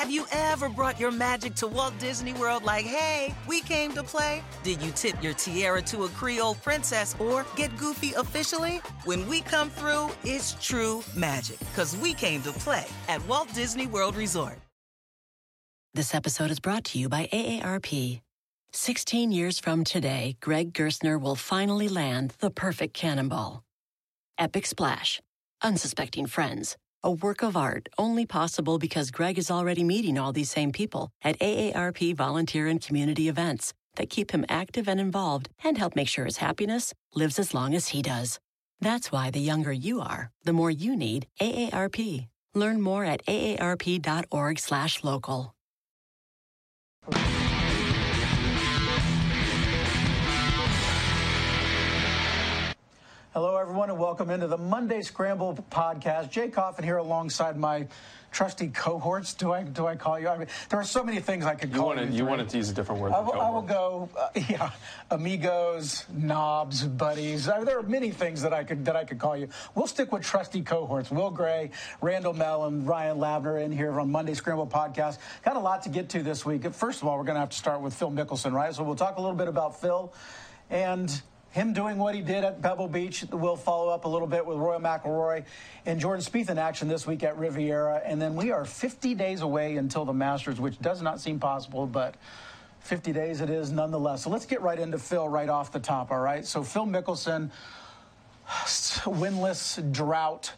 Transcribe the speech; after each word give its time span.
Have 0.00 0.10
you 0.10 0.24
ever 0.32 0.70
brought 0.70 0.98
your 0.98 1.10
magic 1.10 1.54
to 1.56 1.66
Walt 1.66 1.92
Disney 1.98 2.32
World 2.32 2.64
like, 2.64 2.86
hey, 2.86 3.34
we 3.46 3.60
came 3.60 3.92
to 3.92 4.02
play? 4.02 4.42
Did 4.62 4.80
you 4.80 4.92
tip 4.92 5.22
your 5.22 5.34
tiara 5.34 5.82
to 5.82 6.04
a 6.04 6.08
Creole 6.08 6.54
princess 6.54 7.14
or 7.18 7.44
get 7.54 7.76
goofy 7.76 8.14
officially? 8.14 8.80
When 9.04 9.28
we 9.28 9.42
come 9.42 9.68
through, 9.68 10.08
it's 10.24 10.56
true 10.58 11.04
magic 11.14 11.58
because 11.58 11.98
we 11.98 12.14
came 12.14 12.40
to 12.44 12.52
play 12.52 12.86
at 13.08 13.22
Walt 13.28 13.52
Disney 13.52 13.86
World 13.86 14.16
Resort. 14.16 14.58
This 15.92 16.14
episode 16.14 16.50
is 16.50 16.60
brought 16.60 16.84
to 16.84 16.98
you 16.98 17.10
by 17.10 17.28
AARP. 17.30 18.22
16 18.72 19.32
years 19.32 19.58
from 19.58 19.84
today, 19.84 20.38
Greg 20.40 20.72
Gerstner 20.72 21.20
will 21.20 21.36
finally 21.36 21.90
land 21.90 22.32
the 22.38 22.50
perfect 22.50 22.94
cannonball. 22.94 23.64
Epic 24.38 24.64
Splash. 24.64 25.20
Unsuspecting 25.62 26.24
Friends. 26.24 26.78
A 27.02 27.10
work 27.10 27.42
of 27.42 27.56
art 27.56 27.88
only 27.96 28.26
possible 28.26 28.78
because 28.78 29.10
Greg 29.10 29.38
is 29.38 29.50
already 29.50 29.82
meeting 29.82 30.18
all 30.18 30.34
these 30.34 30.50
same 30.50 30.70
people 30.70 31.08
at 31.24 31.38
AARP 31.38 32.14
volunteer 32.14 32.66
and 32.66 32.78
community 32.78 33.26
events 33.26 33.72
that 33.96 34.10
keep 34.10 34.32
him 34.32 34.44
active 34.50 34.86
and 34.86 35.00
involved 35.00 35.48
and 35.64 35.78
help 35.78 35.96
make 35.96 36.08
sure 36.08 36.26
his 36.26 36.36
happiness 36.36 36.92
lives 37.14 37.38
as 37.38 37.54
long 37.54 37.74
as 37.74 37.88
he 37.88 38.02
does. 38.02 38.38
That's 38.82 39.10
why 39.10 39.30
the 39.30 39.40
younger 39.40 39.72
you 39.72 40.02
are, 40.02 40.30
the 40.44 40.52
more 40.52 40.70
you 40.70 40.94
need 40.94 41.26
AARP. 41.40 42.28
Learn 42.54 42.82
more 42.82 43.06
at 43.06 43.24
aarp.org/local. 43.24 45.54
Hello, 53.32 53.56
everyone, 53.56 53.90
and 53.90 53.98
welcome 53.98 54.28
into 54.28 54.48
the 54.48 54.58
Monday 54.58 55.02
Scramble 55.02 55.54
podcast. 55.70 56.30
Jay 56.30 56.48
Coffin 56.48 56.84
here 56.84 56.96
alongside 56.96 57.56
my 57.56 57.86
trusty 58.32 58.66
cohorts. 58.66 59.34
Do 59.34 59.52
I 59.52 59.62
do 59.62 59.86
I 59.86 59.94
call 59.94 60.18
you? 60.18 60.26
I 60.26 60.36
mean, 60.36 60.48
there 60.68 60.80
are 60.80 60.84
so 60.84 61.04
many 61.04 61.20
things 61.20 61.44
I 61.46 61.54
could 61.54 61.70
You 61.70 61.76
call 61.76 61.86
wanted 61.86 62.10
you. 62.10 62.18
you 62.18 62.24
wanted 62.24 62.48
to 62.48 62.56
use 62.56 62.70
a 62.70 62.74
different 62.74 63.00
word. 63.00 63.12
I 63.12 63.20
will, 63.20 63.40
I 63.40 63.50
will 63.50 63.62
go, 63.62 64.08
uh, 64.18 64.30
yeah, 64.48 64.72
amigos, 65.12 66.06
knobs, 66.12 66.82
buddies. 66.84 67.48
I 67.48 67.62
there 67.62 67.78
are 67.78 67.84
many 67.84 68.10
things 68.10 68.42
that 68.42 68.52
I 68.52 68.64
could 68.64 68.84
that 68.86 68.96
I 68.96 69.04
could 69.04 69.20
call 69.20 69.36
you. 69.36 69.48
We'll 69.76 69.86
stick 69.86 70.10
with 70.10 70.24
trusty 70.24 70.62
cohorts. 70.62 71.12
Will 71.12 71.30
Gray, 71.30 71.70
Randall 72.00 72.32
Mellon, 72.32 72.84
Ryan 72.84 73.18
Lavner 73.18 73.62
in 73.64 73.70
here 73.70 74.00
on 74.00 74.10
Monday 74.10 74.34
Scramble 74.34 74.66
podcast. 74.66 75.18
Got 75.44 75.54
a 75.54 75.60
lot 75.60 75.82
to 75.82 75.88
get 75.88 76.08
to 76.10 76.24
this 76.24 76.44
week. 76.44 76.68
First 76.74 77.00
of 77.00 77.06
all, 77.06 77.16
we're 77.16 77.22
going 77.24 77.36
to 77.36 77.40
have 77.40 77.50
to 77.50 77.56
start 77.56 77.80
with 77.80 77.94
Phil 77.94 78.10
Mickelson, 78.10 78.50
right? 78.52 78.74
So 78.74 78.82
we'll 78.82 78.96
talk 78.96 79.18
a 79.18 79.20
little 79.20 79.36
bit 79.36 79.46
about 79.46 79.80
Phil 79.80 80.12
and 80.68 81.22
him 81.50 81.72
doing 81.72 81.98
what 81.98 82.14
he 82.14 82.20
did 82.20 82.44
at 82.44 82.62
Pebble 82.62 82.88
Beach. 82.88 83.24
We'll 83.30 83.56
follow 83.56 83.88
up 83.88 84.04
a 84.04 84.08
little 84.08 84.28
bit 84.28 84.46
with 84.46 84.56
Rory 84.58 84.78
McIlroy 84.78 85.44
and 85.84 85.98
Jordan 85.98 86.24
Spieth 86.24 86.48
in 86.48 86.58
action 86.58 86.86
this 86.86 87.06
week 87.06 87.24
at 87.24 87.36
Riviera. 87.36 88.00
And 88.04 88.22
then 88.22 88.36
we 88.36 88.52
are 88.52 88.64
50 88.64 89.14
days 89.14 89.40
away 89.40 89.76
until 89.76 90.04
the 90.04 90.12
Masters, 90.12 90.60
which 90.60 90.78
does 90.80 91.02
not 91.02 91.20
seem 91.20 91.40
possible, 91.40 91.86
but 91.86 92.14
50 92.80 93.12
days 93.12 93.40
it 93.40 93.50
is 93.50 93.72
nonetheless. 93.72 94.22
So 94.22 94.30
let's 94.30 94.46
get 94.46 94.62
right 94.62 94.78
into 94.78 94.98
Phil 94.98 95.28
right 95.28 95.48
off 95.48 95.72
the 95.72 95.80
top, 95.80 96.12
all 96.12 96.20
right? 96.20 96.46
So 96.46 96.62
Phil 96.62 96.86
Mickelson, 96.86 97.50
winless 98.46 99.92
drought. 99.92 100.52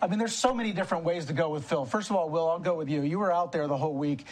I 0.00 0.06
mean, 0.06 0.18
there's 0.18 0.34
so 0.34 0.54
many 0.54 0.72
different 0.72 1.04
ways 1.04 1.26
to 1.26 1.34
go 1.34 1.50
with 1.50 1.64
Phil. 1.64 1.84
First 1.84 2.10
of 2.10 2.16
all, 2.16 2.30
Will, 2.30 2.48
I'll 2.48 2.58
go 2.58 2.74
with 2.74 2.88
you. 2.88 3.02
You 3.02 3.18
were 3.18 3.32
out 3.32 3.52
there 3.52 3.66
the 3.66 3.76
whole 3.76 3.94
week. 3.94 4.26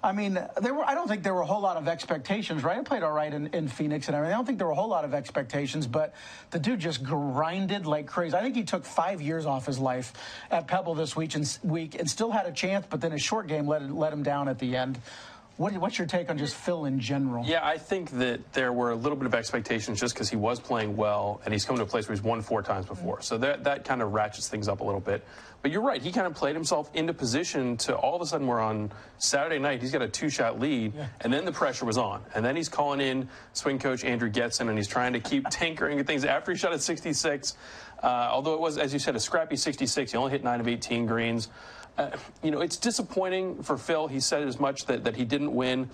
I 0.00 0.12
mean, 0.12 0.38
there 0.60 0.74
were. 0.74 0.84
I 0.84 0.94
don't 0.94 1.08
think 1.08 1.24
there 1.24 1.34
were 1.34 1.40
a 1.40 1.46
whole 1.46 1.60
lot 1.60 1.76
of 1.76 1.88
expectations, 1.88 2.62
right? 2.62 2.78
I 2.78 2.82
played 2.82 3.02
all 3.02 3.10
right 3.10 3.34
in, 3.34 3.48
in 3.48 3.66
Phoenix 3.66 4.06
and 4.06 4.14
everything. 4.14 4.32
I 4.32 4.36
don't 4.36 4.46
think 4.46 4.58
there 4.58 4.68
were 4.68 4.72
a 4.72 4.76
whole 4.76 4.88
lot 4.88 5.04
of 5.04 5.12
expectations, 5.12 5.88
but 5.88 6.14
the 6.50 6.60
dude 6.60 6.78
just 6.78 7.02
grinded 7.02 7.84
like 7.84 8.06
crazy. 8.06 8.36
I 8.36 8.42
think 8.42 8.54
he 8.54 8.62
took 8.62 8.84
five 8.84 9.20
years 9.20 9.44
off 9.44 9.66
his 9.66 9.80
life 9.80 10.12
at 10.52 10.68
Pebble 10.68 10.94
this 10.94 11.16
week 11.16 11.34
and, 11.34 11.58
week 11.64 11.96
and 11.98 12.08
still 12.08 12.30
had 12.30 12.46
a 12.46 12.52
chance, 12.52 12.86
but 12.88 13.00
then 13.00 13.10
his 13.10 13.22
short 13.22 13.48
game 13.48 13.66
let, 13.66 13.90
let 13.90 14.12
him 14.12 14.22
down 14.22 14.48
at 14.48 14.60
the 14.60 14.76
end. 14.76 15.00
What, 15.58 15.76
what's 15.78 15.98
your 15.98 16.06
take 16.06 16.30
on 16.30 16.38
just 16.38 16.54
Phil 16.54 16.84
in 16.84 17.00
general? 17.00 17.44
Yeah, 17.44 17.66
I 17.66 17.78
think 17.78 18.12
that 18.12 18.52
there 18.52 18.72
were 18.72 18.92
a 18.92 18.94
little 18.94 19.16
bit 19.16 19.26
of 19.26 19.34
expectations 19.34 19.98
just 19.98 20.14
because 20.14 20.30
he 20.30 20.36
was 20.36 20.60
playing 20.60 20.96
well 20.96 21.40
and 21.44 21.52
he's 21.52 21.64
come 21.64 21.74
to 21.76 21.82
a 21.82 21.86
place 21.86 22.06
where 22.08 22.14
he's 22.14 22.22
won 22.22 22.42
four 22.42 22.62
times 22.62 22.86
before. 22.86 23.20
So 23.22 23.38
that, 23.38 23.64
that 23.64 23.84
kind 23.84 24.00
of 24.00 24.12
ratchets 24.12 24.46
things 24.46 24.68
up 24.68 24.80
a 24.82 24.84
little 24.84 25.00
bit. 25.00 25.24
But 25.60 25.72
you're 25.72 25.82
right, 25.82 26.00
he 26.00 26.12
kind 26.12 26.28
of 26.28 26.34
played 26.34 26.54
himself 26.54 26.88
into 26.94 27.12
position 27.12 27.76
to 27.78 27.96
all 27.96 28.14
of 28.14 28.22
a 28.22 28.26
sudden 28.26 28.46
we're 28.46 28.60
on 28.60 28.92
Saturday 29.18 29.58
night, 29.58 29.82
he's 29.82 29.90
got 29.90 30.00
a 30.02 30.06
two 30.06 30.30
shot 30.30 30.60
lead, 30.60 30.92
and 31.22 31.32
then 31.32 31.44
the 31.44 31.50
pressure 31.50 31.84
was 31.84 31.98
on. 31.98 32.22
And 32.36 32.44
then 32.44 32.54
he's 32.54 32.68
calling 32.68 33.00
in 33.00 33.28
swing 33.52 33.80
coach 33.80 34.04
Andrew 34.04 34.30
Getson 34.30 34.68
and 34.68 34.78
he's 34.78 34.86
trying 34.86 35.14
to 35.14 35.20
keep 35.20 35.48
tinkering 35.50 35.98
at 35.98 36.06
things 36.06 36.24
after 36.24 36.52
he 36.52 36.56
shot 36.56 36.72
at 36.72 36.82
66. 36.82 37.56
Uh, 38.02 38.28
although 38.30 38.54
it 38.54 38.60
was, 38.60 38.78
as 38.78 38.92
you 38.92 38.98
said, 38.98 39.16
a 39.16 39.20
scrappy 39.20 39.56
66, 39.56 40.12
he 40.12 40.16
only 40.16 40.30
hit 40.30 40.44
9 40.44 40.60
of 40.60 40.68
18 40.68 41.06
greens. 41.06 41.48
Uh, 41.96 42.10
you 42.42 42.50
know, 42.50 42.60
it's 42.60 42.76
disappointing 42.76 43.62
for 43.62 43.76
Phil. 43.76 44.06
He 44.06 44.20
said 44.20 44.46
as 44.46 44.60
much 44.60 44.86
that, 44.86 45.04
that 45.04 45.16
he 45.16 45.24
didn't 45.24 45.52
win. 45.52 45.90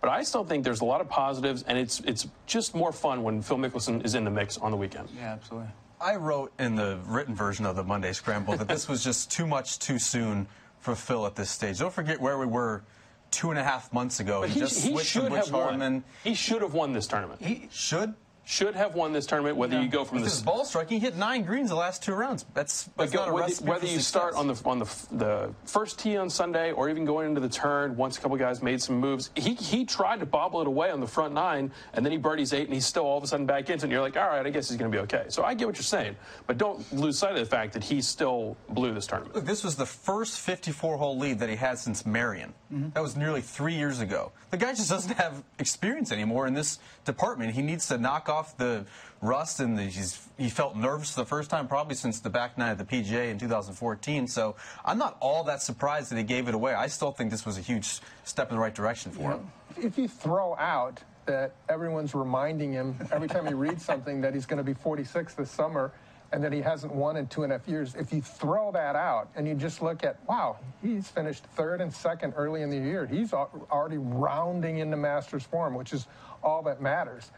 But 0.00 0.10
I 0.10 0.22
still 0.22 0.44
think 0.44 0.64
there's 0.64 0.80
a 0.80 0.84
lot 0.84 1.00
of 1.00 1.08
positives, 1.08 1.62
and 1.64 1.76
it's 1.76 2.00
it's 2.00 2.26
just 2.46 2.74
more 2.74 2.90
fun 2.90 3.22
when 3.22 3.42
Phil 3.42 3.58
Mickelson 3.58 4.02
is 4.04 4.14
in 4.14 4.24
the 4.24 4.30
mix 4.30 4.56
on 4.56 4.70
the 4.70 4.76
weekend. 4.76 5.08
Yeah, 5.14 5.32
absolutely. 5.32 5.68
I 6.00 6.16
wrote 6.16 6.52
in 6.58 6.74
the 6.74 6.98
written 7.04 7.34
version 7.34 7.66
of 7.66 7.76
the 7.76 7.84
Monday 7.84 8.12
Scramble 8.12 8.56
that 8.56 8.68
this 8.68 8.88
was 8.88 9.04
just 9.04 9.30
too 9.30 9.46
much 9.46 9.78
too 9.78 9.98
soon 9.98 10.46
for 10.78 10.94
Phil 10.94 11.26
at 11.26 11.36
this 11.36 11.50
stage. 11.50 11.80
Don't 11.80 11.92
forget 11.92 12.18
where 12.18 12.38
we 12.38 12.46
were 12.46 12.82
two 13.30 13.50
and 13.50 13.58
a 13.58 13.62
half 13.62 13.92
months 13.92 14.20
ago. 14.20 14.40
But 14.40 14.48
he 14.48 14.54
he, 14.54 14.60
just 14.60 14.82
he 14.82 14.92
switched 14.92 15.12
from 15.12 15.22
should 15.22 15.30
Butch 15.30 15.44
have 15.44 15.52
won. 15.52 15.68
Harmon. 15.68 16.04
He 16.24 16.34
should 16.34 16.62
have 16.62 16.72
won 16.72 16.94
this 16.94 17.06
tournament. 17.06 17.42
He, 17.42 17.68
Should. 17.70 18.14
Should 18.50 18.74
have 18.74 18.96
won 18.96 19.12
this 19.12 19.26
tournament. 19.26 19.56
Whether 19.56 19.80
you 19.80 19.88
go 19.88 20.04
from 20.04 20.16
With 20.16 20.24
the 20.24 20.30
his 20.30 20.42
ball 20.42 20.64
striking, 20.64 20.98
he 20.98 21.06
hit 21.06 21.16
nine 21.16 21.44
greens 21.44 21.68
the 21.68 21.76
last 21.76 22.02
two 22.02 22.14
rounds. 22.14 22.44
That's, 22.52 22.90
that's 22.96 23.12
go, 23.12 23.20
not 23.20 23.28
a 23.28 23.32
whether, 23.32 23.54
whether 23.62 23.86
for 23.86 23.92
you 23.92 24.00
start 24.00 24.34
on 24.34 24.48
the 24.48 24.60
on 24.64 24.80
the 24.80 25.06
the 25.12 25.54
first 25.66 26.00
tee 26.00 26.16
on 26.16 26.28
Sunday 26.28 26.72
or 26.72 26.90
even 26.90 27.04
going 27.04 27.28
into 27.28 27.40
the 27.40 27.48
turn, 27.48 27.96
once 27.96 28.18
a 28.18 28.20
couple 28.20 28.36
guys 28.36 28.60
made 28.60 28.82
some 28.82 28.98
moves, 28.98 29.30
he 29.36 29.54
he 29.54 29.84
tried 29.84 30.18
to 30.18 30.26
bobble 30.26 30.60
it 30.60 30.66
away 30.66 30.90
on 30.90 30.98
the 30.98 31.06
front 31.06 31.32
nine, 31.32 31.70
and 31.92 32.04
then 32.04 32.10
he 32.10 32.18
birdies 32.18 32.52
eight, 32.52 32.64
and 32.64 32.74
he's 32.74 32.84
still 32.84 33.04
all 33.04 33.18
of 33.18 33.22
a 33.22 33.28
sudden 33.28 33.46
back 33.46 33.70
into 33.70 33.74
it. 33.74 33.82
And 33.84 33.92
you're 33.92 34.00
like, 34.00 34.16
all 34.16 34.26
right, 34.26 34.44
I 34.44 34.50
guess 34.50 34.68
he's 34.68 34.76
going 34.76 34.90
to 34.90 34.98
be 34.98 35.02
okay. 35.02 35.26
So 35.28 35.44
I 35.44 35.54
get 35.54 35.68
what 35.68 35.76
you're 35.76 35.84
saying, 35.84 36.16
but 36.48 36.58
don't 36.58 36.92
lose 36.92 37.18
sight 37.18 37.34
of 37.34 37.38
the 37.38 37.46
fact 37.46 37.72
that 37.74 37.84
he 37.84 38.02
still 38.02 38.56
blew 38.70 38.92
this 38.92 39.06
tournament. 39.06 39.36
Look, 39.36 39.44
this 39.46 39.62
was 39.62 39.76
the 39.76 39.86
first 39.86 40.40
54 40.40 40.96
hole 40.96 41.16
lead 41.16 41.38
that 41.38 41.48
he 41.48 41.54
had 41.54 41.78
since 41.78 42.04
Merion. 42.04 42.52
Mm-hmm. 42.72 42.90
That 42.94 43.02
was 43.02 43.16
nearly 43.16 43.42
three 43.42 43.74
years 43.74 44.00
ago. 44.00 44.32
The 44.50 44.56
guy 44.56 44.72
just 44.72 44.90
doesn't 44.90 45.16
have 45.18 45.44
experience 45.60 46.10
anymore 46.10 46.48
in 46.48 46.54
this 46.54 46.80
department. 47.04 47.54
He 47.54 47.62
needs 47.62 47.86
to 47.88 47.98
knock 47.98 48.28
off 48.28 48.39
the 48.56 48.84
rust, 49.20 49.60
and 49.60 49.78
the, 49.78 49.84
he's, 49.84 50.28
he 50.38 50.48
felt 50.48 50.76
nervous 50.76 51.14
for 51.14 51.20
the 51.20 51.26
first 51.26 51.50
time 51.50 51.68
probably 51.68 51.94
since 51.94 52.20
the 52.20 52.30
back 52.30 52.56
nine 52.56 52.72
of 52.72 52.78
the 52.78 52.84
PGA 52.84 53.30
in 53.30 53.38
2014. 53.38 54.26
So 54.26 54.56
I'm 54.84 54.98
not 54.98 55.16
all 55.20 55.44
that 55.44 55.62
surprised 55.62 56.10
that 56.10 56.16
he 56.16 56.24
gave 56.24 56.48
it 56.48 56.54
away. 56.54 56.74
I 56.74 56.86
still 56.86 57.12
think 57.12 57.30
this 57.30 57.44
was 57.44 57.58
a 57.58 57.60
huge 57.60 58.00
step 58.24 58.50
in 58.50 58.56
the 58.56 58.60
right 58.60 58.74
direction 58.74 59.12
for 59.12 59.32
him. 59.32 59.50
if 59.76 59.98
you 59.98 60.08
throw 60.08 60.56
out 60.56 61.00
that 61.26 61.54
everyone's 61.68 62.14
reminding 62.14 62.72
him 62.72 62.96
every 63.12 63.28
time 63.28 63.46
he 63.46 63.54
reads 63.54 63.84
something 63.84 64.20
that 64.20 64.34
he's 64.34 64.46
going 64.46 64.58
to 64.58 64.64
be 64.64 64.74
46 64.74 65.34
this 65.34 65.50
summer 65.50 65.92
and 66.32 66.42
that 66.42 66.52
he 66.52 66.60
hasn't 66.60 66.94
won 66.94 67.16
in 67.16 67.26
two 67.26 67.42
and 67.42 67.52
a 67.52 67.58
half 67.58 67.68
years, 67.68 67.94
if 67.96 68.12
you 68.12 68.22
throw 68.22 68.70
that 68.72 68.96
out 68.96 69.28
and 69.34 69.46
you 69.46 69.54
just 69.54 69.82
look 69.82 70.04
at, 70.04 70.16
wow, 70.28 70.56
he's 70.82 71.08
finished 71.08 71.44
third 71.56 71.80
and 71.80 71.92
second 71.92 72.32
early 72.36 72.62
in 72.62 72.70
the 72.70 72.76
year, 72.76 73.06
he's 73.06 73.32
already 73.32 73.98
rounding 73.98 74.78
into 74.78 74.96
Masters 74.96 75.42
form, 75.42 75.74
which 75.74 75.92
is 75.92 76.06
all 76.42 76.62
that 76.62 76.80
matters. 76.80 77.30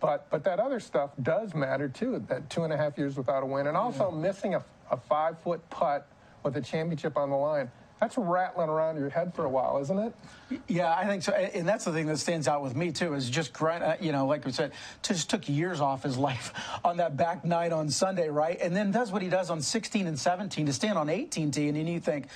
But, 0.00 0.28
but 0.30 0.44
that 0.44 0.58
other 0.60 0.80
stuff 0.80 1.10
does 1.22 1.54
matter 1.54 1.88
too, 1.88 2.24
that 2.28 2.48
two 2.48 2.64
and 2.64 2.72
a 2.72 2.76
half 2.76 2.96
years 2.96 3.16
without 3.16 3.42
a 3.42 3.46
win, 3.46 3.66
and 3.66 3.76
also 3.76 4.10
missing 4.10 4.54
a, 4.54 4.64
a 4.90 4.96
five 4.96 5.38
foot 5.40 5.68
putt 5.70 6.06
with 6.42 6.56
a 6.56 6.60
championship 6.60 7.16
on 7.16 7.30
the 7.30 7.36
line. 7.36 7.70
That's 8.00 8.16
rattling 8.16 8.70
around 8.70 8.96
your 8.96 9.10
head 9.10 9.34
for 9.34 9.44
a 9.44 9.48
while, 9.48 9.76
isn't 9.76 9.98
it? 9.98 10.14
Yeah, 10.68 10.94
I 10.96 11.04
think 11.04 11.22
so, 11.22 11.32
and 11.32 11.54
and 11.54 11.68
that's 11.68 11.84
the 11.84 11.92
thing 11.92 12.06
that 12.06 12.16
stands 12.16 12.48
out 12.48 12.62
with 12.62 12.74
me 12.74 12.92
too. 12.92 13.12
Is 13.12 13.28
just 13.28 13.52
grind, 13.52 13.84
uh, 13.84 13.96
you 14.00 14.10
know, 14.10 14.26
like 14.26 14.46
we 14.46 14.52
said, 14.52 14.72
just 15.02 15.28
took 15.28 15.46
years 15.50 15.82
off 15.82 16.04
his 16.04 16.16
life 16.28 16.54
on 16.82 16.96
that 16.96 17.18
back 17.18 17.44
nine 17.44 17.74
on 17.74 17.90
Sunday, 17.90 18.30
right? 18.30 18.58
And 18.58 18.74
then 18.74 18.90
does 18.90 19.12
what 19.12 19.20
he 19.20 19.28
does 19.28 19.50
on 19.50 19.60
16 19.60 20.06
and 20.06 20.18
17 20.18 20.64
to 20.64 20.72
stand 20.72 20.96
on 20.96 21.10
18 21.10 21.50
tee, 21.50 21.68
and 21.68 21.76
then 21.76 21.86
you 21.86 22.00
think, 22.00 22.28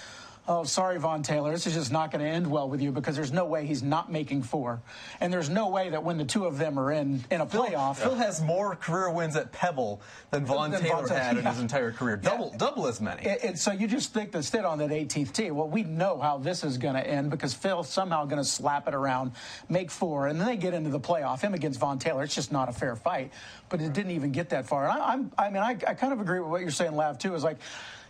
oh, 0.47 0.65
sorry, 0.65 0.99
Vaughn 0.99 1.23
Taylor, 1.23 1.53
this 1.53 1.67
is 1.67 1.75
just 1.75 1.91
not 1.91 2.11
going 2.11 2.23
to 2.23 2.31
end 2.31 2.47
well 2.47 2.69
with 2.69 2.81
you 2.81 2.93
because 2.93 3.17
there's 3.17 3.33
no 3.33 3.47
way 3.47 3.67
he's 3.67 3.83
not 3.83 4.11
making 4.11 4.43
four, 4.43 4.83
and 5.21 5.33
there's 5.33 5.49
no 5.49 5.69
way 5.69 5.91
that 5.91 6.05
when 6.05 6.19
the 6.19 6.25
two 6.25 6.45
of 6.47 6.59
them 6.59 6.79
are 6.79 6.93
in 6.93 7.25
in 7.31 7.41
a 7.41 7.47
Phil, 7.47 7.65
playoff, 7.65 7.97
Phil 7.97 8.15
has 8.15 8.43
more 8.43 8.77
career 8.77 9.11
wins 9.11 9.37
at 9.37 9.53
Pebble 9.53 10.01
than 10.31 10.45
Vaughn 10.45 10.71
Than 10.71 10.83
Taylor 10.83 11.07
Vaughn 11.07 11.17
had 11.17 11.37
in 11.39 11.45
his 11.45 11.61
entire 11.61 11.93
career. 11.93 12.17
Double, 12.17 12.55
double 12.57 12.87
as 12.87 13.01
many. 13.01 13.27
And, 13.27 13.59
so 13.59 13.73
you 13.73 13.87
just 13.87 14.13
think 14.13 14.33
to 14.33 14.43
sit 14.43 14.65
on 14.65 14.79
that 14.79 14.91
18th 14.91 15.33
tee. 15.33 15.51
Well, 15.51 15.69
we 15.69 15.83
know 15.85 16.19
how 16.19 16.39
this 16.39 16.65
is 16.65 16.77
going 16.79 16.95
to 16.95 17.07
end 17.07 17.31
because 17.31 17.55
Phil's 17.55 17.89
somehow 17.89 18.25
going 18.25 18.43
to 18.43 18.49
slap 18.49 18.89
it 18.89 18.95
around, 18.95 19.33
make 19.69 19.91
four, 19.91 20.27
and 20.27 20.41
then 20.41 20.47
they 20.47 20.57
get 20.57 20.75
into 20.75 20.91
the 20.91 21.01
playoff. 21.01 21.41
Him 21.41 21.55
against 21.55 21.81
Vaughn 21.81 21.99
Taylor. 21.99 22.25
It's 22.25 22.35
just 22.35 22.53
not 22.53 22.69
a 22.69 22.73
fair 22.73 22.97
fight. 22.97 23.33
But 23.69 23.81
it 23.81 23.93
didn't 23.93 24.13
even 24.13 24.33
get 24.33 24.51
that 24.51 24.67
far. 24.67 24.89
And 24.89 25.01
I, 25.01 25.13
I'm, 25.13 25.33
I 25.39 25.51
mean, 25.51 25.63
I, 25.63 25.71
I 25.87 25.95
kind 25.95 26.13
of 26.13 26.21
agree 26.21 26.41
with 26.41 26.51
what 26.51 26.61
you're 26.61 26.71
saying, 26.71 26.97
Lav, 26.97 27.19
too. 27.19 27.35
Is 27.35 27.45
like 27.45 27.59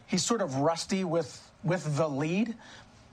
he's 0.06 0.24
sort 0.24 0.40
of 0.40 0.56
rusty 0.56 1.04
with 1.04 1.43
with 1.64 1.96
the 1.96 2.08
lead. 2.08 2.54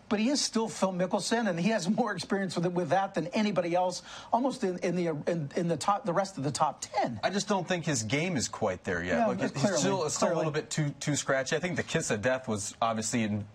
But 0.10 0.20
he 0.20 0.28
is 0.28 0.42
still 0.42 0.68
Phil 0.68 0.92
Mickelson, 0.92 1.50
and 1.50 1.58
he 1.58 1.70
has 1.70 1.90
more 1.90 2.12
experience 2.12 2.58
with 2.58 2.66
with 2.68 2.90
that 2.90 3.14
than 3.14 3.28
anybody 3.28 3.74
else, 3.76 4.04
almost 4.34 4.62
in, 4.62 4.78
in 4.80 4.98
the 4.98 5.08
in, 5.26 5.50
in 5.56 5.70
the 5.70 5.78
top 5.78 6.04
the 6.06 6.12
rest 6.12 6.38
of 6.38 6.44
the 6.44 6.52
top 6.52 6.82
ten. 6.82 7.18
I 7.24 7.30
just 7.30 7.48
don't 7.48 7.66
think 7.66 7.86
his 7.86 8.04
game 8.04 8.36
is 8.36 8.50
quite 8.50 8.84
there 8.84 9.02
yet. 9.02 9.20
Yeah, 9.20 9.28
Like, 9.28 9.40
that's 9.40 9.62
he's 9.62 9.78
still, 9.78 10.10
still 10.10 10.34
a 10.34 10.36
little 10.36 10.52
bit 10.52 10.70
too 10.70 10.90
too 11.00 11.16
scratchy. 11.16 11.56
I 11.56 11.60
think 11.60 11.78
the 11.78 11.84
kiss 11.84 12.12
of 12.12 12.22
death 12.22 12.50
was 12.50 12.76
obviously 12.82 13.24
in 13.24 13.46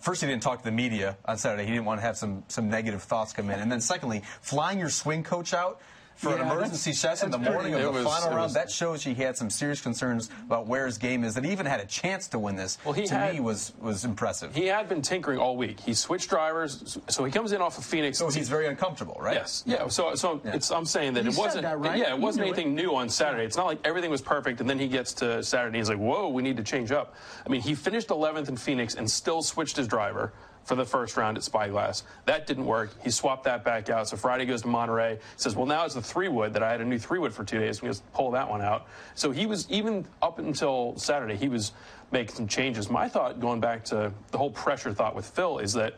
first 0.00 0.20
he 0.20 0.26
didn't 0.26 0.42
talk 0.42 0.58
to 0.58 0.64
the 0.64 0.72
media 0.72 1.16
on 1.24 1.38
Saturday. 1.38 1.64
He 1.64 1.70
didn't 1.70 1.84
want 1.84 2.00
to 2.00 2.06
have 2.06 2.16
some 2.16 2.42
some 2.48 2.68
negative 2.68 3.04
thoughts 3.04 3.32
come 3.32 3.48
in, 3.48 3.60
and 3.60 3.70
then 3.70 3.80
secondly, 3.80 4.22
flying 4.40 4.80
your 4.80 4.90
swing 4.90 5.22
coach 5.22 5.54
out 5.54 5.80
for 6.16 6.30
Yeah, 6.30 6.36
an 6.36 6.40
emergency 6.50 6.90
that's- 6.92 6.98
session 7.20 7.30
the 7.30 7.38
morning 7.38 7.74
of 7.74 7.82
the 7.82 7.90
was- 7.90 8.04
final 8.04 8.30
round, 8.30 8.42
was- 8.44 8.54
that 8.54 8.70
shows 8.70 9.04
you 9.06 9.14
he 9.14 9.22
had 9.22 9.36
some 9.36 9.50
serious 9.50 9.80
concerns 9.80 10.30
about 10.46 10.66
where 10.66 10.86
his 10.86 10.98
game 10.98 11.22
is. 11.24 11.34
That 11.34 11.44
he 11.44 11.52
even 11.52 11.66
had 11.66 11.80
a 11.80 11.86
chance 11.86 12.26
to 12.28 12.38
win 12.38 12.56
this. 12.56 12.78
Well, 12.84 12.94
he 12.94 13.06
to 13.06 13.14
had- 13.14 13.34
me 13.34 13.40
was 13.40 13.72
was 13.80 14.04
impressive. 14.04 14.54
He 14.54 14.66
had 14.66 14.88
been 14.88 15.02
tinkering 15.02 15.38
all 15.38 15.56
week. 15.56 15.80
He 15.80 15.94
switched 15.94 16.30
drivers, 16.30 16.98
so 17.08 17.24
he 17.24 17.30
comes 17.30 17.52
in 17.52 17.60
off 17.60 17.78
of 17.78 17.84
Phoenix. 17.84 18.18
so 18.18 18.30
he's 18.30 18.48
very 18.48 18.66
uncomfortable, 18.66 19.16
right? 19.20 19.34
Yes. 19.36 19.62
Yeah. 19.66 19.88
So, 19.88 20.14
so 20.14 20.40
it's, 20.44 20.70
I'm 20.70 20.84
saying 20.86 21.14
that 21.14 21.24
You 21.24 21.30
it 21.30 21.36
wasn't. 21.36 21.62
that, 21.62 21.78
right? 21.78 21.98
Yeah, 21.98 22.14
it 22.14 22.18
wasn't 22.18 22.46
knew 22.46 22.52
it. 22.52 22.54
anything 22.56 22.74
new 22.74 22.94
on 22.96 23.08
Saturday. 23.08 23.44
It's 23.44 23.56
not 23.56 23.66
like 23.66 23.78
everything 23.84 24.10
was 24.10 24.22
perfect, 24.22 24.60
and 24.60 24.68
then 24.70 24.78
he 24.78 24.88
gets 24.88 25.12
to 25.14 25.42
Saturday, 25.42 25.68
and 25.68 25.76
he's 25.76 25.88
like, 25.90 25.98
"Whoa, 25.98 26.28
we 26.28 26.42
need 26.42 26.56
to 26.56 26.62
change 26.64 26.92
up." 26.92 27.14
I 27.44 27.50
mean, 27.50 27.60
he 27.60 27.74
finished 27.74 28.08
11th 28.08 28.48
in 28.48 28.56
Phoenix 28.56 28.94
and 28.94 29.10
still 29.10 29.42
switched 29.42 29.76
his 29.76 29.86
driver 29.86 30.32
for 30.66 30.74
the 30.74 30.84
first 30.84 31.16
round 31.16 31.36
at 31.38 31.44
Spyglass. 31.44 32.02
That 32.26 32.46
didn't 32.46 32.66
work. 32.66 32.90
He 33.02 33.10
swapped 33.10 33.44
that 33.44 33.64
back 33.64 33.88
out. 33.88 34.08
So 34.08 34.16
Friday 34.16 34.44
goes 34.44 34.62
to 34.62 34.68
Monterey. 34.68 35.18
Says, 35.36 35.56
"Well, 35.56 35.66
now 35.66 35.84
it's 35.84 35.94
the 35.94 36.02
three 36.02 36.28
wood 36.28 36.52
that 36.54 36.62
I 36.62 36.70
had 36.70 36.80
a 36.80 36.84
new 36.84 36.98
three 36.98 37.20
wood 37.20 37.32
for 37.32 37.44
two 37.44 37.58
days. 37.58 37.80
We 37.80 37.88
just 37.88 38.02
pull 38.12 38.32
that 38.32 38.50
one 38.50 38.60
out." 38.60 38.86
So 39.14 39.30
he 39.30 39.46
was 39.46 39.70
even 39.70 40.06
up 40.20 40.38
until 40.38 40.94
Saturday. 40.98 41.36
He 41.36 41.48
was 41.48 41.72
making 42.10 42.34
some 42.34 42.48
changes. 42.48 42.90
My 42.90 43.08
thought, 43.08 43.40
going 43.40 43.60
back 43.60 43.84
to 43.86 44.12
the 44.32 44.38
whole 44.38 44.50
pressure 44.50 44.92
thought 44.92 45.14
with 45.14 45.26
Phil, 45.26 45.58
is 45.58 45.72
that 45.74 45.94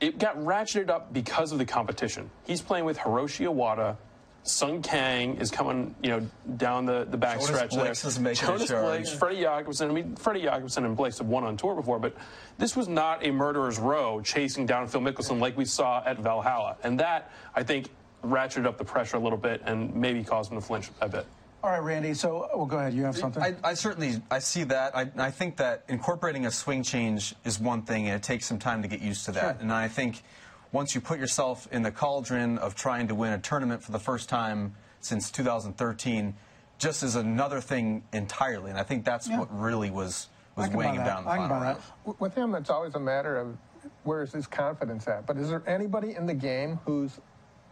it 0.00 0.18
got 0.18 0.38
ratcheted 0.38 0.88
up 0.88 1.12
because 1.12 1.52
of 1.52 1.58
the 1.58 1.64
competition. 1.66 2.30
He's 2.46 2.62
playing 2.62 2.86
with 2.86 2.98
Hiroshi 2.98 3.46
Iwata. 3.46 3.96
Sung 4.44 4.80
Kang 4.80 5.36
is 5.36 5.50
coming, 5.50 5.94
you 6.02 6.10
know, 6.10 6.26
down 6.56 6.86
the, 6.86 7.06
the 7.10 7.18
back 7.18 7.34
Jonas 7.38 7.48
stretch 7.48 7.70
Blixt 7.70 8.02
there. 8.02 8.08
is 8.08 8.18
making 8.18 8.44
a 8.44 8.46
Jonas 8.46 8.68
charge. 8.68 9.02
Blixt, 9.02 9.18
Freddie 9.18 9.40
Jacobson. 9.40 9.90
I 9.90 9.92
mean, 9.92 10.16
Freddie 10.16 10.42
Jacobson 10.42 10.84
and 10.86 10.96
Blixt 10.96 11.18
have 11.18 11.26
won 11.26 11.44
on 11.44 11.56
tour 11.56 11.74
before, 11.74 11.98
but 11.98 12.16
this 12.56 12.74
was 12.74 12.88
not 12.88 13.26
a 13.26 13.30
murderer's 13.30 13.78
row 13.78 14.20
chasing 14.22 14.64
down 14.64 14.86
Phil 14.88 15.00
Mickelson 15.00 15.38
like 15.38 15.56
we 15.56 15.64
saw 15.66 16.02
at 16.04 16.18
Valhalla. 16.18 16.76
And 16.82 16.98
that, 17.00 17.30
I 17.54 17.62
think, 17.62 17.90
ratcheted 18.24 18.66
up 18.66 18.78
the 18.78 18.84
pressure 18.84 19.16
a 19.16 19.20
little 19.20 19.38
bit 19.38 19.62
and 19.64 19.94
maybe 19.94 20.24
caused 20.24 20.50
him 20.50 20.58
to 20.58 20.66
flinch 20.66 20.90
a 21.00 21.08
bit. 21.08 21.26
All 21.62 21.70
right, 21.70 21.82
Randy. 21.82 22.14
So, 22.14 22.48
well, 22.54 22.66
go 22.66 22.78
ahead. 22.78 22.94
You 22.94 23.02
have 23.02 23.16
something. 23.16 23.42
I, 23.42 23.56
I 23.64 23.74
certainly 23.74 24.22
I 24.30 24.38
see 24.38 24.62
that. 24.64 24.96
I, 24.96 25.10
I 25.18 25.30
think 25.32 25.56
that 25.56 25.84
incorporating 25.88 26.46
a 26.46 26.52
swing 26.52 26.84
change 26.84 27.34
is 27.44 27.58
one 27.58 27.82
thing, 27.82 28.06
and 28.06 28.14
it 28.14 28.22
takes 28.22 28.46
some 28.46 28.60
time 28.60 28.80
to 28.82 28.88
get 28.88 29.00
used 29.00 29.24
to 29.24 29.32
that. 29.32 29.40
Sure. 29.40 29.56
And 29.60 29.72
I 29.72 29.88
think 29.88 30.22
once 30.72 30.94
you 30.94 31.00
put 31.00 31.18
yourself 31.18 31.66
in 31.72 31.82
the 31.82 31.90
cauldron 31.90 32.58
of 32.58 32.74
trying 32.74 33.08
to 33.08 33.14
win 33.14 33.32
a 33.32 33.38
tournament 33.38 33.82
for 33.82 33.92
the 33.92 33.98
first 33.98 34.28
time 34.28 34.74
since 35.00 35.30
2013, 35.30 36.34
just 36.78 37.02
is 37.02 37.16
another 37.16 37.60
thing 37.60 38.02
entirely. 38.12 38.70
And 38.70 38.78
I 38.78 38.82
think 38.82 39.04
that's 39.04 39.28
Yeah. 39.28 39.38
what 39.40 39.48
really 39.58 39.90
was 39.90 40.28
was 40.56 40.64
I 40.66 40.68
can 40.70 40.76
buy 40.76 40.84
weighing 40.86 40.94
him 40.96 41.04
down. 41.04 41.24
The 41.24 41.30
I 41.30 41.36
can 41.36 41.48
final 41.48 41.60
buy 41.60 41.64
round. 41.66 41.78
that. 41.78 41.84
W- 42.04 42.16
With 42.18 42.34
him, 42.34 42.54
it's 42.56 42.70
always 42.70 42.94
a 42.96 43.00
matter 43.00 43.36
of 43.36 43.56
where 44.02 44.22
is 44.22 44.32
his 44.32 44.46
confidence 44.48 45.06
at. 45.06 45.24
But 45.24 45.36
is 45.36 45.48
there 45.50 45.62
anybody 45.68 46.16
in 46.16 46.26
the 46.26 46.34
game 46.34 46.80
whose 46.84 47.20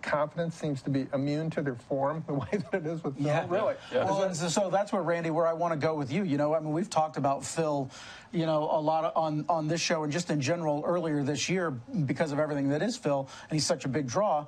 confidence 0.07 0.55
seems 0.55 0.81
to 0.83 0.91
be 0.91 1.07
immune 1.13 1.51
to 1.51 1.63
their 1.63 1.75
form 1.75 2.25
the 2.27 2.35
way 2.43 2.49
that 2.53 2.73
it 2.73 2.87
is 2.87 3.05
with 3.05 3.17
Phil? 3.17 3.27
Yeah. 3.27 3.47
Really? 3.49 3.75
Yeah. 3.93 4.05
Well, 4.05 4.23
and 4.23 4.35
so, 4.35 4.49
so 4.49 4.71
that's 4.71 4.93
where 4.93 5.03
Randy, 5.03 5.31
where 5.31 5.47
I 5.47 5.53
want 5.53 5.75
to 5.75 5.79
go 5.79 5.95
with 5.95 6.11
you. 6.11 6.23
You 6.23 6.39
know, 6.39 6.55
I 6.55 6.61
mean, 6.61 6.73
we've 6.73 6.89
talked 6.89 7.19
about 7.19 7.45
Phil, 7.45 7.91
you 8.33 8.47
know, 8.47 8.63
a 8.71 8.81
lot 8.81 9.05
of, 9.05 9.13
on 9.17 9.45
on 9.49 9.69
this 9.69 9.81
show 9.81 10.05
and 10.05 10.13
just 10.13 10.31
in 10.31 10.41
general 10.41 10.83
earlier 10.87 11.23
this 11.23 11.49
year 11.49 11.71
because 11.71 12.33
of 12.33 12.39
everything 12.39 12.71
that 12.71 12.81
is 12.81 12.97
Phil, 12.97 13.29
and 13.51 13.57
he's 13.57 13.67
such 13.67 13.85
a 13.85 13.89
big 13.89 14.07
draw. 14.07 14.47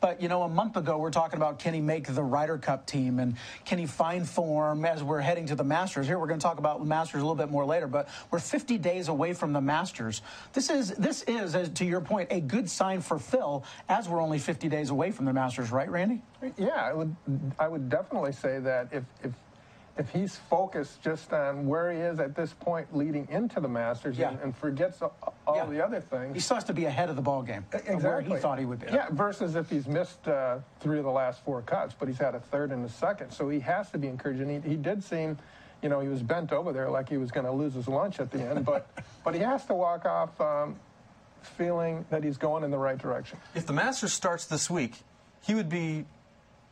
But 0.00 0.22
you 0.22 0.28
know, 0.28 0.42
a 0.42 0.48
month 0.48 0.76
ago 0.76 0.98
we're 0.98 1.10
talking 1.10 1.36
about 1.36 1.58
can 1.58 1.74
he 1.74 1.80
make 1.80 2.06
the 2.06 2.22
Ryder 2.22 2.58
Cup 2.58 2.86
team 2.86 3.18
and 3.18 3.36
can 3.64 3.78
he 3.78 3.86
find 3.86 4.28
form 4.28 4.84
as 4.84 5.02
we're 5.02 5.20
heading 5.20 5.46
to 5.46 5.54
the 5.54 5.64
Masters. 5.64 6.06
Here 6.06 6.18
we're 6.18 6.26
going 6.26 6.40
to 6.40 6.44
talk 6.44 6.58
about 6.58 6.78
the 6.78 6.86
Masters 6.86 7.22
a 7.22 7.24
little 7.24 7.34
bit 7.34 7.50
more 7.50 7.64
later, 7.64 7.86
but 7.86 8.08
we're 8.30 8.38
50 8.38 8.78
days 8.78 9.08
away 9.08 9.32
from 9.32 9.52
the 9.52 9.60
Masters. 9.60 10.22
This 10.52 10.70
is 10.70 10.90
this 10.90 11.22
is, 11.24 11.54
as 11.54 11.68
to 11.70 11.84
your 11.84 12.00
point, 12.00 12.28
a 12.30 12.40
good 12.40 12.68
sign 12.70 13.00
for 13.00 13.18
Phil 13.18 13.64
as 13.88 14.08
we're 14.08 14.22
only 14.22 14.38
50 14.38 14.68
days 14.68 14.90
away 14.90 15.10
from 15.10 15.24
the 15.24 15.32
Masters, 15.32 15.70
right, 15.70 15.90
Randy? 15.90 16.22
Yeah, 16.56 16.68
I 16.68 16.92
would. 16.92 17.14
I 17.58 17.68
would 17.68 17.88
definitely 17.88 18.32
say 18.32 18.60
that 18.60 18.88
if 18.92 19.04
if 19.22 19.32
if 19.98 20.08
he's 20.10 20.36
focused 20.36 21.02
just 21.02 21.32
on 21.32 21.66
where 21.66 21.92
he 21.92 21.98
is 21.98 22.20
at 22.20 22.34
this 22.36 22.52
point 22.54 22.96
leading 22.96 23.26
into 23.30 23.60
the 23.60 23.68
Masters 23.68 24.16
Yeah. 24.16 24.30
and, 24.30 24.40
and 24.40 24.56
forgets 24.56 25.02
all 25.02 25.12
Yeah. 25.56 25.66
the 25.66 25.84
other 25.84 26.00
things. 26.00 26.34
He 26.48 26.54
has 26.54 26.64
to 26.64 26.72
be 26.72 26.84
ahead 26.84 27.10
of 27.10 27.16
the 27.16 27.22
ball 27.22 27.42
game. 27.42 27.64
Exactly. 27.72 27.96
Where 28.04 28.20
he 28.20 28.36
thought 28.36 28.58
he 28.58 28.64
would 28.64 28.78
be. 28.80 28.86
Yeah, 28.92 29.08
versus 29.10 29.56
if 29.56 29.68
he's 29.68 29.88
missed 29.88 30.26
uh, 30.28 30.58
three 30.80 30.98
of 30.98 31.04
the 31.04 31.10
last 31.10 31.44
four 31.44 31.62
cuts, 31.62 31.94
but 31.98 32.06
he's 32.08 32.18
had 32.18 32.34
a 32.36 32.40
third 32.40 32.70
and 32.70 32.84
a 32.84 32.88
second. 32.88 33.32
So 33.32 33.48
he 33.48 33.60
has 33.60 33.90
to 33.90 33.98
be 33.98 34.06
encouraged. 34.06 34.40
And 34.40 34.62
he, 34.64 34.70
he 34.70 34.76
did 34.76 35.02
seem, 35.02 35.36
you 35.82 35.88
know, 35.88 35.98
he 36.00 36.08
was 36.08 36.22
bent 36.22 36.52
over 36.52 36.72
there 36.72 36.88
like 36.90 37.08
he 37.08 37.16
was 37.16 37.30
going 37.32 37.46
to 37.46 37.52
lose 37.52 37.74
his 37.74 37.88
lunch 37.88 38.20
at 38.20 38.30
the 38.30 38.40
end. 38.42 38.64
But 38.64 38.88
but 39.24 39.34
he 39.34 39.40
has 39.40 39.64
to 39.66 39.74
walk 39.74 40.04
off 40.06 40.40
um, 40.40 40.76
feeling 41.42 42.04
that 42.10 42.22
he's 42.22 42.36
going 42.36 42.62
in 42.62 42.70
the 42.70 42.78
right 42.78 42.98
direction. 42.98 43.38
If 43.54 43.66
the 43.66 43.72
Masters 43.72 44.12
starts 44.12 44.44
this 44.46 44.70
week, 44.70 44.94
he 45.42 45.54
would 45.54 45.68
be 45.68 46.04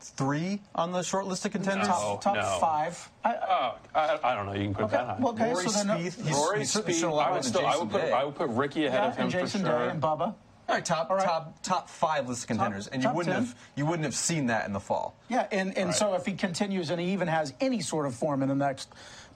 three 0.00 0.60
on 0.74 0.92
the 0.92 1.02
short 1.02 1.26
list 1.26 1.44
of 1.46 1.52
contenders. 1.52 1.88
Top, 1.88 2.20
top 2.20 2.34
no. 2.36 2.58
five. 2.60 3.10
I, 3.24 3.34
Oh, 3.34 3.74
I, 3.94 4.18
I 4.22 4.34
don't 4.34 4.46
know. 4.46 4.52
You 4.54 4.64
can 4.64 4.74
put 4.74 4.84
okay, 4.84 4.96
that 4.96 5.06
high. 5.06 5.16
well, 5.18 5.32
okay, 5.32 5.50
Rory 5.52 5.68
so 5.68 5.70
then, 5.84 5.90
uh, 5.90 5.96
Spieth, 5.96 6.22
he's- 6.24 6.34
Rory 6.36 6.58
he's 6.60 6.70
certainly 6.70 6.94
Spieth, 6.94 7.00
shown 7.00 7.18
I 7.18 7.30
would 7.32 7.44
still, 7.44 7.66
I 7.66 7.70
Jason 7.72 7.80
would 7.80 7.90
put, 7.92 8.00
Day. 8.02 8.12
I 8.12 8.24
would 8.24 8.34
put 8.34 8.50
Rickie 8.50 8.86
ahead 8.86 9.02
yeah, 9.02 9.08
of 9.08 9.16
him 9.16 9.22
and 9.24 9.30
Jason 9.32 9.60
for 9.62 9.66
sure. 9.68 9.78
Day 9.86 9.90
and 9.90 10.02
Bubba. 10.02 10.20
All 10.68 10.74
right, 10.74 10.84
top 10.84 11.10
All 11.10 11.16
right. 11.16 11.24
top 11.24 11.62
top 11.62 11.88
five 11.88 12.28
list 12.28 12.42
of 12.42 12.48
contenders, 12.48 12.88
and 12.88 13.00
you 13.02 13.08
wouldn't 13.12 13.34
10. 13.34 13.44
have 13.44 13.54
you 13.76 13.86
wouldn't 13.86 14.04
have 14.04 14.16
seen 14.16 14.46
that 14.46 14.66
in 14.66 14.72
the 14.72 14.80
fall. 14.80 15.16
Yeah, 15.28 15.46
and, 15.52 15.76
and 15.78 15.94
so 15.94 16.14
if 16.14 16.26
he 16.26 16.32
continues 16.32 16.90
and 16.90 17.00
he 17.00 17.12
even 17.12 17.28
has 17.28 17.54
any 17.60 17.80
sort 17.80 18.04
of 18.04 18.14
form 18.16 18.42
in 18.42 18.48
the 18.48 18.54
next 18.56 18.88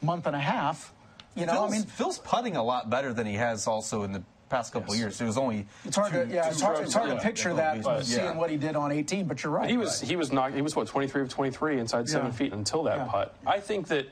month 0.02 0.26
and 0.26 0.34
a 0.34 0.40
half, 0.40 0.92
you 1.36 1.46
know, 1.46 1.52
Phil's, 1.52 1.72
I 1.72 1.76
mean, 1.76 1.82
Phil's 1.86 2.18
putting 2.18 2.56
a 2.56 2.62
lot 2.64 2.90
better 2.90 3.12
than 3.14 3.26
he 3.28 3.34
has 3.34 3.68
also 3.68 4.02
in 4.02 4.10
the 4.12 4.24
past 4.50 4.72
couple 4.72 4.92
of 4.92 4.98
years. 4.98 5.18
It 5.20 5.24
was 5.24 5.38
only 5.38 5.66
it's 5.84 5.96
hard 5.96 6.12
to 6.12 6.26
yeah, 6.28 6.48
it's 6.48 6.60
hard, 6.60 6.80
it's 6.80 6.92
hard 6.92 7.08
to 7.08 7.16
picture 7.16 7.54
that 7.54 7.82
But, 7.82 8.04
seeing 8.04 8.24
yeah. 8.24 8.36
what 8.36 8.50
he 8.50 8.56
did 8.58 8.76
on 8.76 8.92
18. 8.92 9.26
But 9.26 9.42
you're 9.42 9.52
right. 9.52 9.70
He 9.70 9.78
was 9.78 10.00
he 10.00 10.16
was 10.16 10.30
not 10.32 10.52
he 10.52 10.60
was 10.60 10.76
what 10.76 10.86
23 10.88 11.22
of 11.22 11.28
23 11.30 11.78
inside 11.78 12.08
seven 12.08 12.32
feet 12.32 12.52
until 12.52 12.82
that 12.82 12.98
Yeah. 12.98 13.04
putt. 13.04 13.34
I 13.46 13.60
think 13.60 13.88
that 13.88 14.06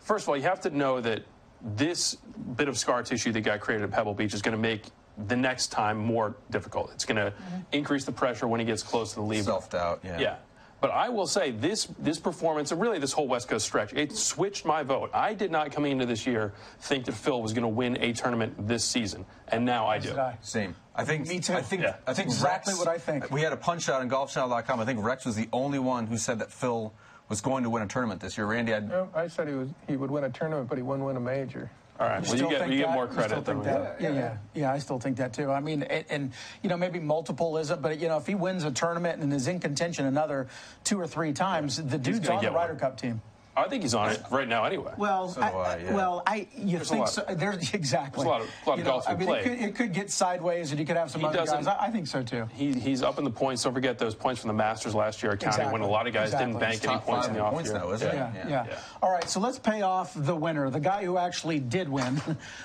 first 0.00 0.24
of 0.24 0.28
all 0.28 0.36
you 0.36 0.42
have 0.42 0.60
to 0.62 0.70
know 0.70 1.00
that 1.00 1.22
this 1.62 2.16
bit 2.56 2.68
of 2.68 2.76
scar 2.76 3.02
tissue 3.02 3.32
that 3.32 3.40
got 3.40 3.60
created 3.60 3.84
at 3.84 3.90
Pebble 3.90 4.12
Beach 4.12 4.34
is 4.34 4.42
going 4.42 4.52
to 4.56 4.60
make 4.60 4.82
the 5.28 5.36
next 5.36 5.68
time 5.68 5.96
more 5.96 6.34
difficult. 6.50 6.90
It's 6.92 7.04
going 7.06 7.16
to 7.16 7.30
Mm-hmm. 7.30 7.60
increase 7.72 8.04
the 8.04 8.12
pressure 8.12 8.46
when 8.48 8.58
he 8.60 8.66
gets 8.66 8.82
close 8.82 9.10
to 9.10 9.16
the 9.16 9.22
lead. 9.22 9.44
Self 9.44 9.70
doubt. 9.70 10.00
Yeah. 10.04 10.18
Yeah. 10.18 10.36
But 10.84 10.90
I 10.90 11.08
will 11.08 11.26
say 11.26 11.50
this 11.50 11.86
this 11.98 12.18
performance 12.18 12.70
and 12.70 12.78
really 12.78 12.98
this 12.98 13.14
whole 13.14 13.26
West 13.26 13.48
Coast 13.48 13.64
stretch, 13.64 13.94
it 13.94 14.14
switched 14.14 14.66
my 14.66 14.82
vote. 14.82 15.08
I 15.14 15.32
did 15.32 15.50
not 15.50 15.72
coming 15.72 15.92
into 15.92 16.04
this 16.04 16.26
year 16.26 16.52
think 16.80 17.06
that 17.06 17.14
Phil 17.14 17.40
was 17.40 17.54
going 17.54 17.62
to 17.62 17.68
win 17.68 17.96
a 18.02 18.12
tournament 18.12 18.68
this 18.68 18.84
season, 18.84 19.24
and 19.48 19.64
now 19.64 19.86
I 19.86 19.98
do. 19.98 20.14
I? 20.14 20.36
Same. 20.42 20.74
I 20.94 21.06
think. 21.06 21.26
Me 21.26 21.40
too. 21.40 21.54
I 21.54 21.62
think. 21.62 21.84
Yeah. 21.84 21.96
I 22.06 22.12
think 22.12 22.26
Exactly 22.26 22.74
Rex- 22.74 22.78
what 22.84 22.88
I 22.88 22.98
think. 22.98 23.30
We 23.30 23.40
had 23.40 23.54
a 23.54 23.56
punch 23.56 23.88
out 23.88 24.02
on 24.02 24.10
GolfChannel.com. 24.10 24.78
I 24.78 24.84
think 24.84 25.02
Rex 25.02 25.24
was 25.24 25.36
the 25.36 25.48
only 25.54 25.78
one 25.78 26.06
who 26.06 26.18
said 26.18 26.38
that 26.40 26.52
Phil 26.52 26.92
was 27.30 27.40
going 27.40 27.62
to 27.64 27.70
win 27.70 27.82
a 27.82 27.86
tournament 27.86 28.20
this 28.20 28.36
year. 28.36 28.46
Randy, 28.46 28.74
I'd, 28.74 28.92
I 29.14 29.28
said 29.28 29.48
he 29.48 29.54
was 29.54 29.70
he 29.88 29.96
would 29.96 30.10
win 30.10 30.24
a 30.24 30.28
tournament, 30.28 30.68
but 30.68 30.76
he 30.76 30.82
wouldn't 30.82 31.06
win 31.06 31.16
a 31.16 31.20
major. 31.20 31.70
All 32.00 32.08
right. 32.08 32.20
Well, 32.22 32.30
you 32.30 32.36
still 32.38 32.50
get 32.50 32.60
think 32.60 32.72
you 32.72 32.78
get 32.78 32.86
that? 32.88 32.94
more 32.94 33.04
You 33.04 33.12
still 33.12 33.22
credit 33.22 33.44
than 33.44 33.62
think 33.62 33.64
that? 33.64 33.98
do. 33.98 34.04
Yeah, 34.04 34.12
yeah, 34.12 34.36
yeah. 34.54 34.72
I 34.72 34.78
still 34.78 34.98
think 34.98 35.18
that 35.18 35.32
too. 35.32 35.52
I 35.52 35.60
mean, 35.60 35.84
and, 35.84 36.04
and 36.10 36.32
you 36.62 36.68
know, 36.68 36.76
maybe 36.76 36.98
multiple 36.98 37.56
isn't, 37.58 37.80
but 37.82 38.00
you 38.00 38.08
know, 38.08 38.16
if 38.16 38.26
he 38.26 38.34
wins 38.34 38.64
a 38.64 38.72
tournament 38.72 39.22
and 39.22 39.32
is 39.32 39.46
in 39.46 39.60
contention 39.60 40.06
another 40.06 40.48
two 40.82 40.98
or 40.98 41.06
three 41.06 41.32
times, 41.32 41.76
the 41.76 41.98
dude's 41.98 42.28
on 42.28 42.36
the 42.36 42.42
get 42.42 42.52
one. 42.52 42.62
Ryder 42.62 42.74
Cup 42.74 43.00
team. 43.00 43.22
I 43.56 43.68
think 43.68 43.82
he's 43.82 43.94
on 43.94 44.10
it 44.10 44.20
right 44.30 44.48
now 44.48 44.64
anyway. 44.64 44.92
Well, 44.96 45.28
So 45.28 45.40
do 45.40 45.46
I, 45.46 45.76
yeah. 45.76 45.94
well, 45.94 46.22
I 46.26 46.48
you 46.56 46.76
There's 46.78 46.88
a 46.88 46.90
think 46.90 47.00
lot- 47.00 47.10
so? 47.10 47.24
There's 47.36 47.72
exactly 47.74 48.24
there's 48.24 48.26
a 48.26 48.30
lot 48.30 48.40
of- 48.40 48.48
a 48.66 48.68
lot 48.68 48.72
of 48.74 48.78
You 48.78 48.84
know, 48.84 48.90
golf 48.90 49.04
I 49.08 49.14
mean, 49.14 49.28
play. 49.28 49.40
it 49.40 49.42
could, 49.44 49.58
it 49.60 49.74
could 49.76 49.92
get 49.92 50.10
sideways, 50.10 50.70
and 50.70 50.80
you 50.80 50.86
could 50.86 50.96
have 50.96 51.10
some 51.10 51.20
He 51.20 51.26
other 51.26 51.38
doesn't- 51.38 51.64
guys. 51.64 51.66
I, 51.80 51.86
I 51.86 51.90
think 51.90 52.06
so 52.06 52.22
too. 52.22 52.48
He, 52.54 52.72
he's 52.72 53.02
up 53.02 53.18
in 53.18 53.24
the 53.24 53.30
points. 53.30 53.62
Don't 53.62 53.72
forget 53.74 53.98
those 53.98 54.14
points 54.14 54.40
from 54.40 54.48
the 54.48 54.54
Masters 54.54 54.94
last 54.94 55.22
year 55.22 55.32
accounting 55.32 55.70
when 55.70 55.82
a 55.82 55.86
lot 55.86 56.06
of 56.06 56.12
guys 56.12 56.30
didn't 56.32 56.58
bank 56.58 56.74
He's 56.80 56.84
any 56.84 56.94
top 56.94 57.04
points 57.06 57.26
five 57.26 57.30
in 57.30 57.34
the 57.34 57.40
in 57.40 57.46
off 57.46 57.52
points 57.54 57.70
year. 57.70 57.78
now, 57.78 57.92
isn't 57.92 58.10
he? 58.10 58.16
Yeah, 58.16 58.32
Yeah. 58.34 58.48
yeah, 58.48 58.66
Yeah. 58.68 58.78
All 59.02 59.12
right, 59.12 59.28
so 59.28 59.40
let's 59.40 59.58
pay 59.58 59.82
off 59.82 60.12
the 60.16 60.34
winner, 60.34 60.68
the 60.70 60.80
guy 60.80 61.04
who 61.04 61.16
actually 61.18 61.60
did 61.60 61.88
win, 61.88 62.20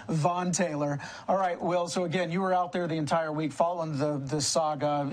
Vaughn 0.07 0.51
Taylor. 0.51 0.99
All 1.27 1.37
right, 1.37 1.59
Will. 1.61 1.87
So 1.87 2.05
again, 2.05 2.31
you 2.31 2.41
were 2.41 2.53
out 2.53 2.71
there 2.71 2.87
the 2.87 2.95
entire 2.95 3.31
week 3.31 3.51
following 3.53 3.97
the 3.97 4.17
the 4.17 4.41
saga, 4.41 5.11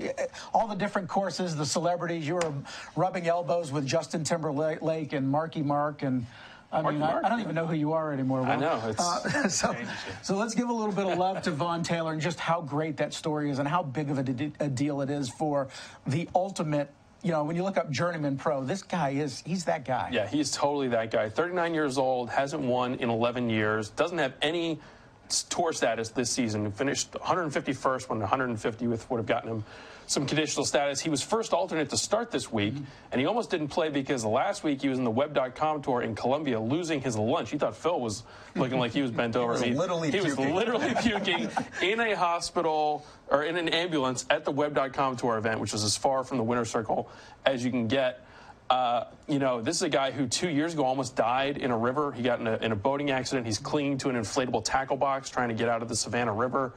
all 0.54 0.66
the 0.68 0.74
different 0.74 1.08
courses, 1.08 1.54
the 1.56 1.66
celebrities. 1.66 2.26
You 2.26 2.34
were 2.36 2.52
rubbing 2.94 3.26
elbows 3.28 3.72
with 3.72 3.86
Justin 3.86 4.24
Timberlake 4.24 5.12
and 5.12 5.28
Marky 5.28 5.62
Mark 5.66 6.02
and. 6.02 6.26
I 6.72 6.82
Marky 6.82 6.98
mean, 6.98 7.02
I, 7.04 7.12
Mark? 7.12 7.24
I 7.24 7.28
don't 7.28 7.40
even 7.40 7.54
know 7.54 7.66
who 7.66 7.76
you 7.76 7.92
are 7.92 8.12
anymore. 8.12 8.40
Will. 8.40 8.48
I 8.50 8.56
know, 8.56 8.76
it's- 8.88 8.98
Uh, 8.98 9.48
so, 9.48 9.74
so 10.22 10.36
let's 10.36 10.52
give 10.54 10.68
a 10.68 10.72
little 10.72 10.92
bit 10.92 11.06
of 11.06 11.16
love 11.16 11.40
to 11.42 11.52
Vaughn 11.52 11.84
Taylor 11.84 12.12
and 12.12 12.20
just 12.20 12.40
how 12.40 12.60
great 12.60 12.96
that 12.96 13.14
story 13.14 13.50
is 13.50 13.60
and 13.60 13.68
how 13.68 13.84
big 13.84 14.10
of 14.10 14.18
a, 14.18 14.22
de- 14.24 14.52
a 14.58 14.68
deal 14.68 15.00
it 15.00 15.08
is 15.08 15.28
for 15.28 15.68
the 16.08 16.28
ultimate. 16.34 16.90
You 17.22 17.30
know, 17.30 17.44
when 17.44 17.54
you 17.56 17.62
look 17.62 17.76
up 17.76 17.88
journeyman 17.90 18.36
pro, 18.36 18.64
this 18.64 18.82
guy 18.82 19.10
is, 19.10 19.42
he's 19.46 19.64
that 19.66 19.84
guy. 19.84 20.10
Yeah, 20.12 20.26
he's 20.26 20.50
totally 20.50 20.88
that 20.88 21.10
guy. 21.12 21.28
39 21.28 21.72
years 21.72 21.98
old, 21.98 22.30
hasn't 22.30 22.62
won 22.62 22.94
in 22.96 23.10
11 23.10 23.48
years, 23.48 23.90
doesn't 23.90 24.18
have 24.18 24.34
any 24.42 24.80
tour 25.28 25.72
status 25.72 26.10
this 26.10 26.30
season. 26.30 26.64
He 26.64 26.70
finished 26.70 27.12
151st 27.12 28.08
when 28.08 28.20
150th 28.20 29.10
would 29.10 29.18
have 29.18 29.26
gotten 29.26 29.50
him 29.50 29.64
some 30.06 30.26
conditional 30.26 30.64
status. 30.64 31.00
He 31.00 31.10
was 31.10 31.22
first 31.22 31.52
alternate 31.52 31.90
to 31.90 31.96
start 31.96 32.30
this 32.30 32.52
week, 32.52 32.74
mm-hmm. 32.74 32.84
and 33.10 33.20
he 33.20 33.26
almost 33.26 33.50
didn't 33.50 33.68
play 33.68 33.88
because 33.88 34.24
last 34.24 34.62
week 34.62 34.82
he 34.82 34.88
was 34.88 34.98
in 34.98 35.04
the 35.04 35.10
Web.com 35.10 35.82
tour 35.82 36.02
in 36.02 36.14
Colombia 36.14 36.60
losing 36.60 37.00
his 37.00 37.16
lunch. 37.16 37.50
He 37.50 37.58
thought 37.58 37.76
Phil 37.76 38.00
was 38.00 38.22
looking 38.54 38.78
like 38.78 38.92
he 38.92 39.02
was 39.02 39.10
bent 39.10 39.36
over. 39.36 39.58
he 39.62 39.70
was 39.70 39.78
literally 39.78 40.10
he 40.10 40.20
puking. 40.20 40.54
was 40.54 40.54
literally 40.54 40.94
puking 41.00 41.50
in 41.82 42.00
a 42.00 42.14
hospital 42.14 43.04
or 43.28 43.42
in 43.42 43.56
an 43.56 43.68
ambulance 43.68 44.24
at 44.30 44.44
the 44.44 44.52
Web.com 44.52 45.16
tour 45.16 45.38
event, 45.38 45.60
which 45.60 45.72
was 45.72 45.82
as 45.82 45.96
far 45.96 46.22
from 46.24 46.38
the 46.38 46.44
winner's 46.44 46.70
circle 46.70 47.10
as 47.44 47.64
you 47.64 47.70
can 47.70 47.88
get. 47.88 48.25
Uh, 48.68 49.04
you 49.28 49.38
know, 49.38 49.60
this 49.60 49.76
is 49.76 49.82
a 49.82 49.88
guy 49.88 50.10
who 50.10 50.26
two 50.26 50.48
years 50.48 50.74
ago 50.74 50.84
almost 50.84 51.14
died 51.14 51.56
in 51.56 51.70
a 51.70 51.78
river. 51.78 52.10
He 52.12 52.22
got 52.22 52.40
in 52.40 52.46
a, 52.46 52.56
in 52.56 52.72
a 52.72 52.76
boating 52.76 53.10
accident. 53.10 53.46
He's 53.46 53.58
clinging 53.58 53.98
to 53.98 54.08
an 54.08 54.16
inflatable 54.16 54.64
tackle 54.64 54.96
box 54.96 55.30
trying 55.30 55.50
to 55.50 55.54
get 55.54 55.68
out 55.68 55.82
of 55.82 55.88
the 55.88 55.94
Savannah 55.94 56.32
River. 56.32 56.72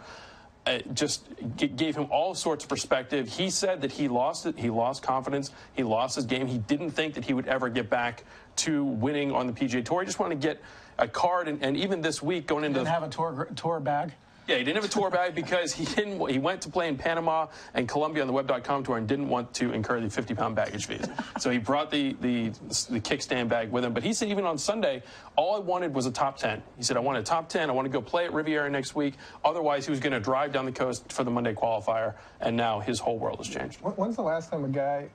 It 0.68 0.94
just 0.94 1.28
gave 1.56 1.96
him 1.96 2.08
all 2.12 2.36
sorts 2.36 2.64
of 2.64 2.70
perspective. 2.70 3.28
He 3.28 3.50
said 3.50 3.82
that 3.82 3.92
he 3.92 4.08
lost 4.08 4.46
it. 4.46 4.60
He 4.60 4.70
lost 4.70 5.02
confidence. 5.02 5.52
He 5.74 5.84
lost 5.84 6.16
his 6.16 6.26
game. 6.26 6.46
He 6.46 6.60
didn't 6.60 6.92
think 6.92 7.16
that 7.16 7.26
he 7.26 7.34
would 7.34 7.48
ever 7.48 7.70
get 7.70 7.90
back 7.90 8.24
to 8.58 8.84
winning 8.84 9.32
on 9.32 9.48
the 9.48 9.54
PGA 9.54 9.84
Tour. 9.84 10.02
He 10.02 10.06
just 10.06 10.20
wanted 10.20 10.42
to 10.42 10.48
get 10.48 10.62
a 11.00 11.08
card, 11.08 11.48
and, 11.48 11.64
and 11.64 11.76
even 11.78 12.02
this 12.02 12.22
week 12.22 12.46
going 12.46 12.66
into 12.66 12.80
didn't 12.80 12.90
have 12.90 13.04
a 13.04 13.10
tour 13.10 13.50
tour 13.56 13.80
bag. 13.80 14.12
Yeah, 14.50 14.58
he 14.58 14.64
didn't 14.64 14.78
have 14.78 14.86
a 14.86 14.88
tour 14.88 15.12
bag 15.12 15.36
because 15.36 15.72
he 15.72 15.86
didn't. 15.86 16.28
He 16.28 16.40
went 16.40 16.62
to 16.64 16.70
play 16.70 16.88
in 16.88 16.98
Panama 16.98 17.48
and 17.76 17.88
Colombia 17.88 18.24
on 18.24 18.28
the 18.28 18.34
Web.com 18.34 18.84
tour 18.84 18.98
and 18.98 19.08
didn't 19.08 19.30
want 19.30 19.54
to 19.54 19.72
incur 19.74 20.00
the 20.00 20.08
50-pound 20.08 20.56
baggage 20.56 20.88
fees. 20.88 21.06
so 21.38 21.52
he 21.52 21.60
brought 21.60 21.92
the, 21.92 22.14
the 22.22 22.50
the 22.90 23.00
kickstand 23.00 23.48
bag 23.48 23.70
with 23.72 23.86
him. 23.86 23.94
But 23.94 24.02
he 24.02 24.12
said 24.12 24.30
even 24.30 24.46
on 24.46 24.58
Sunday, 24.58 25.04
all 25.36 25.56
I 25.56 25.60
wanted 25.60 25.94
was 25.94 26.08
a 26.08 26.12
top 26.12 26.38
10. 26.38 26.64
He 26.78 26.84
said 26.84 26.98
I 26.98 27.00
want 27.00 27.20
a 27.20 27.24
top 27.24 27.48
10. 27.48 27.70
I 27.70 27.74
want 27.74 27.86
to 27.86 27.92
go 27.92 28.02
play 28.02 28.26
at 28.26 28.34
Riviera 28.34 28.72
next 28.72 28.96
week. 28.96 29.14
Otherwise, 29.46 29.86
he 29.86 29.92
was 29.92 30.00
going 30.00 30.14
to 30.14 30.20
drive 30.20 30.52
down 30.52 30.66
the 30.66 30.72
coast 30.72 31.14
for 31.14 31.24
the 31.24 31.30
Monday 31.30 31.54
qualifier. 31.54 32.16
And 32.42 32.58
now 32.58 32.80
his 32.80 32.98
whole 33.00 33.20
world 33.20 33.38
has 33.38 33.48
changed. 33.48 33.80
When's 33.82 34.16
the 34.16 34.24
last 34.24 34.50
time 34.50 34.66
a 34.66 34.70
guy 34.70 35.10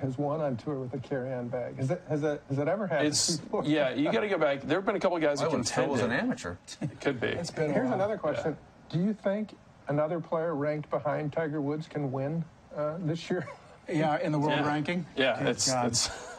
has 0.00 0.18
won 0.18 0.40
on 0.40 0.56
tour 0.56 0.78
with 0.78 0.92
a 0.94 0.98
carry-on 0.98 1.48
bag. 1.48 1.76
Has 1.76 1.88
that 1.88 2.02
has 2.08 2.20
that 2.20 2.42
has 2.48 2.56
that 2.56 2.68
ever 2.68 2.86
happened 2.86 3.08
it's, 3.08 3.36
before? 3.36 3.64
Yeah, 3.64 3.94
you 3.94 4.10
got 4.10 4.20
to 4.20 4.28
go 4.28 4.38
back. 4.38 4.62
There 4.62 4.78
have 4.78 4.84
been 4.84 4.96
a 4.96 5.00
couple 5.00 5.16
of 5.16 5.22
guys 5.22 5.40
that 5.40 5.50
contended. 5.50 5.90
was 5.90 6.02
an 6.02 6.12
amateur. 6.12 6.56
It 6.80 7.00
could 7.00 7.20
be. 7.20 7.28
It's 7.28 7.50
been. 7.50 7.72
Here's 7.72 7.90
another 7.90 8.16
question. 8.16 8.52
Yeah. 8.52 8.73
Do 8.90 8.98
you 8.98 9.12
think 9.12 9.56
another 9.88 10.20
player 10.20 10.54
ranked 10.54 10.90
behind 10.90 11.32
Tiger 11.32 11.60
Woods 11.60 11.86
can 11.88 12.12
win 12.12 12.44
uh, 12.76 12.96
this 13.00 13.30
year? 13.30 13.46
Yeah, 13.86 14.18
in 14.18 14.32
the 14.32 14.38
world 14.38 14.60
yeah. 14.60 14.66
ranking. 14.66 15.04
Yeah, 15.14 15.38
Good 15.38 15.48
it's. 15.48 15.70
it's 15.70 16.10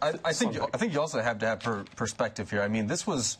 I, 0.00 0.14
I 0.24 0.32
think 0.32 0.58
I 0.58 0.78
think 0.78 0.94
you 0.94 1.00
also 1.02 1.20
have 1.20 1.38
to 1.40 1.46
have 1.46 1.60
per 1.60 1.84
perspective 1.96 2.50
here. 2.50 2.62
I 2.62 2.68
mean, 2.68 2.86
this 2.86 3.06
was 3.06 3.36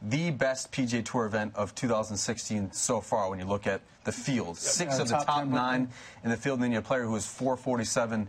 the 0.00 0.30
best 0.30 0.70
PGA 0.70 1.04
Tour 1.04 1.26
event 1.26 1.56
of 1.56 1.74
2016 1.74 2.70
so 2.70 3.00
far. 3.00 3.30
When 3.30 3.40
you 3.40 3.46
look 3.46 3.66
at 3.66 3.80
the 4.04 4.12
field, 4.12 4.58
six 4.58 4.94
yeah, 4.94 5.02
of 5.02 5.08
the 5.08 5.14
top, 5.14 5.26
top 5.26 5.46
nine 5.48 5.88
in 6.22 6.30
the 6.30 6.36
field, 6.36 6.58
and 6.58 6.62
then 6.62 6.70
you 6.70 6.76
have 6.76 6.84
a 6.84 6.86
player 6.86 7.02
who 7.02 7.16
is 7.16 7.26
447 7.26 8.28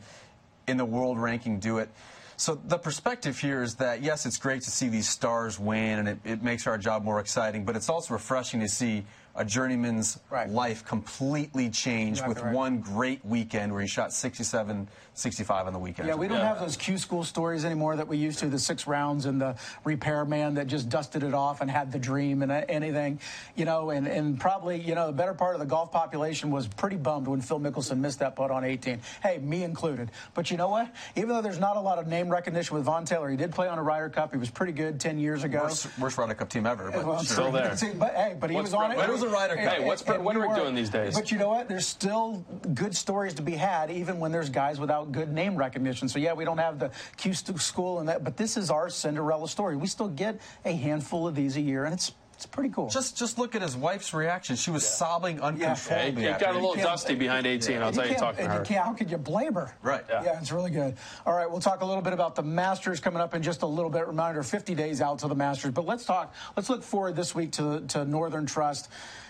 in 0.68 0.78
the 0.78 0.86
world 0.86 1.20
ranking 1.20 1.60
do 1.60 1.78
it. 1.78 1.90
So 2.38 2.56
the 2.56 2.78
perspective 2.78 3.38
here 3.38 3.62
is 3.62 3.76
that 3.76 4.02
yes, 4.02 4.26
it's 4.26 4.38
great 4.38 4.64
to 4.64 4.72
see 4.72 4.88
these 4.88 5.08
stars 5.08 5.60
win, 5.60 6.00
and 6.00 6.08
it, 6.08 6.18
it 6.24 6.42
makes 6.42 6.66
our 6.66 6.78
job 6.78 7.04
more 7.04 7.20
exciting. 7.20 7.66
But 7.66 7.76
it's 7.76 7.90
also 7.90 8.16
refreshing 8.16 8.62
to 8.62 8.68
see 8.68 9.06
a 9.36 9.46
journeyman's 9.46 10.20
right. 10.30 10.50
life 10.50 10.86
completely 10.86 11.70
changed 11.70 12.20
exactly 12.20 12.34
with 12.34 12.44
right. 12.44 12.54
one 12.54 12.80
great 12.80 13.24
weekend 13.24 13.72
where 13.72 13.82
he 13.82 13.88
shot 13.88 14.12
67, 14.12 14.88
65 15.14 15.68
on 15.68 15.74
the 15.74 15.80
weekend. 15.80 16.08
Yeah, 16.08 16.16
we 16.16 16.28
don't 16.28 16.38
yeah. 16.38 16.48
have 16.48 16.60
those 16.60 16.76
Q 16.76 16.98
school 16.98 17.24
stories 17.24 17.66
anymore 17.66 17.96
that 17.96 18.08
we 18.08 18.18
used 18.18 18.40
to, 18.40 18.48
the 18.48 18.60
six 18.60 18.88
rounds 18.88 19.26
and 19.26 19.40
the 19.40 19.56
repairman 19.84 20.56
that 20.56 20.68
just 20.68 20.90
dusted 20.90 21.24
it 21.24 21.34
off 21.34 21.62
and 21.62 21.70
had 21.70 21.92
the 21.92 22.00
dream 22.00 22.42
and 22.42 22.52
anything, 22.52 23.20
you 23.56 23.66
know, 23.66 23.90
and, 23.92 24.08
and 24.08 24.40
probably, 24.40 24.80
you 24.80 24.96
know, 24.96 25.08
the 25.08 25.14
better 25.14 25.34
part 25.34 25.56
of 25.56 25.60
the 25.60 25.66
golf 25.66 25.92
population 25.92 26.52
was 26.52 26.68
pretty 26.68 26.98
bummed 26.98 27.28
when 27.28 27.42
Phil 27.42 27.60
Mickelson 27.60 28.00
missed 28.00 28.20
that 28.20 28.36
putt 28.36 28.52
on 28.52 28.64
18. 28.64 29.00
Hey, 29.22 29.38
me 29.38 29.64
included. 29.64 30.12
But 30.34 30.52
you 30.52 30.58
know 30.58 30.70
what? 30.70 30.94
Even 31.16 31.30
though 31.30 31.42
there's 31.42 31.60
not 31.60 31.78
a 31.78 31.82
lot 31.82 32.00
of 32.00 32.08
name 32.08 32.30
recognition 32.30 32.76
with 32.76 32.86
Vaughn 32.86 33.06
Taylor, 33.06 33.30
he 33.30 33.38
did 33.38 33.52
play 33.52 33.68
on 33.68 33.78
a 33.78 33.84
Ryder 33.84 34.10
Cup. 34.10 34.32
He 34.32 34.38
was 34.38 34.50
pretty 34.50 34.74
good 34.74 35.00
10 35.00 35.20
years 35.20 35.44
ago. 35.44 35.64
Worst, 35.64 36.00
worst 36.00 36.18
Ryder 36.18 36.34
Cup 36.34 36.50
team 36.50 36.66
ever, 36.66 36.92
but 36.92 37.06
well, 37.06 37.24
still 37.24 37.52
there. 37.52 37.78
But, 38.00 38.14
hey, 38.14 38.36
but 38.40 38.50
he 38.50 38.56
What's 38.56 38.68
was 38.68 38.74
on 38.74 38.92
it. 38.92 38.98
Was 39.22 39.30
a 39.30 39.34
Ryder 39.34 39.56
Cup. 39.56 39.74
Hey, 39.74 39.84
what's 39.84 40.06
what 40.06 40.36
are 40.36 40.48
we 40.48 40.56
doing 40.56 40.76
these 40.76 40.90
days? 40.90 41.16
But 41.16 41.32
you 41.32 41.38
know 41.38 41.50
what? 41.50 41.68
There's 41.68 41.88
still 41.88 42.46
good 42.74 42.96
stories 42.96 43.34
to 43.36 43.42
be 43.42 43.54
had, 43.54 43.92
even 43.92 44.20
when 44.20 44.32
there's 44.32 44.50
guys 44.50 44.80
without 44.80 45.12
good 45.12 45.32
name 45.32 45.56
recognition. 45.56 46.08
So 46.08 46.20
yeah, 46.20 46.34
we 46.34 46.46
don't 46.46 46.58
have 46.58 46.80
the 46.80 46.92
Q 47.18 47.34
school 47.34 48.00
and 48.00 48.08
that, 48.08 48.24
but 48.24 48.38
this 48.38 48.56
is 48.56 48.70
our 48.70 48.90
Cinderella 48.90 49.48
story. 49.50 49.76
We 49.76 49.88
still 49.88 50.08
get 50.08 50.40
a 50.64 50.72
handful 50.72 51.28
of 51.28 51.36
these 51.36 51.58
a 51.58 51.62
year, 51.62 51.86
and 51.86 51.94
it's 51.94 52.14
it's 52.40 52.46
pretty 52.46 52.70
cool. 52.70 52.88
Just 52.88 53.18
just 53.18 53.38
look 53.38 53.54
at 53.54 53.62
his 53.62 53.76
wife's 53.76 54.14
reaction. 54.14 54.56
She 54.56 54.72
was 54.72 54.84
yeah. 54.84 54.90
sobbing 54.92 55.42
uncontrollably. 55.42 56.24
Yeah, 56.24 56.36
it 56.36 56.40
got 56.40 56.52
a 56.56 56.58
little 56.58 56.74
dusty 56.74 57.14
behind 57.14 57.46
18. 57.46 57.76
Yeah. 57.76 57.86
I'll 57.86 57.92
tell 57.92 58.08
you, 58.08 58.16
talking 58.16 58.46
to 58.46 58.52
her. 58.52 58.66
You 58.70 58.78
how 58.78 58.94
could 58.94 59.12
you 59.12 59.18
blame 59.18 59.56
her? 59.56 59.76
Right. 59.82 60.06
Yeah. 60.10 60.24
yeah, 60.24 60.40
it's 60.40 60.54
really 60.54 60.72
good. 60.72 60.96
All 61.26 61.34
right, 61.34 61.52
we'll 61.52 61.60
talk 61.60 61.82
a 61.82 61.86
little 61.86 62.02
bit 62.02 62.14
about 62.14 62.36
the 62.36 62.42
Masters 62.42 63.02
coming 63.02 63.20
up 63.20 63.36
in 63.36 63.44
just 63.44 63.62
a 63.62 63.66
little 63.66 63.92
bit. 63.92 64.08
Reminder: 64.08 64.42
50 64.42 64.74
days 64.74 65.02
out 65.02 65.20
to 65.20 65.28
the 65.28 65.36
Masters. 65.36 65.72
But 65.72 65.86
let's 65.86 66.06
talk. 66.06 66.34
Let's 66.56 66.70
look 66.70 66.82
forward 66.82 67.18
this 67.18 67.36
week 67.36 67.52
to 67.54 67.82
to 67.90 68.06
Northern 68.06 68.46
Trust 68.46 68.90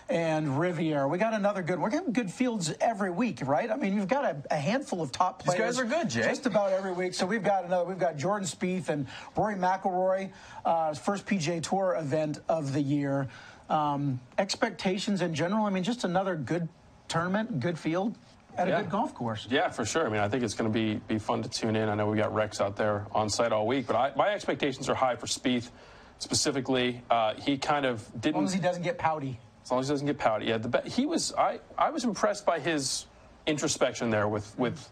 and 0.10 0.60
Riviera. 0.60 1.08
We 1.08 1.18
got 1.18 1.34
another 1.34 1.62
good. 1.62 1.80
We're 1.80 1.90
getting 1.90 2.14
good 2.14 2.32
fields 2.32 2.74
every 2.82 3.12
week, 3.12 3.46
right? 3.46 3.70
I 3.70 3.76
mean, 3.76 3.96
you've 3.96 4.08
got 4.08 4.26
a, 4.26 4.44
a 4.52 4.58
handful 4.58 5.02
of 5.02 5.12
top 5.12 5.44
players. 5.44 5.76
These 5.76 5.78
guys 5.78 5.80
are 5.80 5.98
good, 5.98 6.10
Jay. 6.10 6.24
Just 6.24 6.46
about 6.46 6.72
every 6.72 6.92
week. 6.92 7.14
So 7.14 7.26
we've 7.26 7.44
got 7.44 7.66
another. 7.66 7.86
We've 7.86 8.00
got 8.00 8.18
Jordan 8.18 8.48
Spieth 8.48 8.90
and 8.90 9.08
Rory 9.36 9.56
McIlroy, 9.56 10.32
uh, 10.66 10.94
first 10.96 11.26
PGA 11.26 11.62
Tour 11.62 11.96
event 12.00 12.40
of 12.50 12.74
the 12.74 12.82
year. 12.82 13.28
Um, 13.70 14.20
expectations 14.40 15.22
in 15.22 15.36
general. 15.36 15.66
I 15.66 15.70
mean, 15.70 15.84
just 15.84 16.04
another 16.04 16.36
good 16.36 16.68
tournament, 17.08 17.60
good 17.60 17.78
field 17.78 18.18
at 18.58 18.68
yeah. 18.68 18.80
a 18.80 18.82
good 18.82 18.90
golf 18.90 19.14
course. 19.14 19.48
Yeah, 19.50 19.70
for 19.70 19.86
sure. 19.86 20.08
I 20.08 20.10
mean, 20.10 20.22
I 20.22 20.28
think 20.28 20.44
it's 20.44 20.56
going 20.56 20.72
to 20.72 20.74
be 20.74 20.96
be 21.08 21.20
fun 21.20 21.44
to 21.44 21.50
tune 21.50 21.76
in. 21.76 21.88
I 21.88 21.94
know 21.94 22.08
we 22.08 22.18
got 22.18 22.34
Rex 22.34 22.60
out 22.62 22.76
there 22.76 23.06
on 23.12 23.30
site 23.30 23.52
all 23.52 23.68
week, 23.68 23.86
but 23.86 23.96
I, 23.96 24.12
my 24.16 24.30
expectations 24.30 24.90
are 24.90 24.96
high 24.96 25.16
for 25.16 25.28
Spieth 25.28 25.70
specifically. 26.18 27.04
Uh, 27.12 27.36
he 27.36 27.60
kind 27.60 27.86
of 27.86 28.04
didn't. 28.20 28.28
As 28.28 28.36
long 28.36 28.46
as 28.46 28.54
he 28.54 28.60
doesn't 28.60 28.84
get 28.84 28.98
pouty. 28.98 29.40
As 29.70 29.72
long 29.72 29.82
as 29.82 29.88
he 29.88 29.94
doesn't 29.94 30.08
get 30.08 30.18
pouty. 30.18 30.48
Yeah, 30.48 30.58
the, 30.58 30.82
he 30.82 31.06
was. 31.06 31.32
I 31.38 31.60
I 31.78 31.92
was 31.92 32.04
impressed 32.04 32.44
by 32.44 32.60
his 32.60 33.06
introspection 33.46 34.10
there 34.10 34.28
with 34.28 34.58
with 34.58 34.90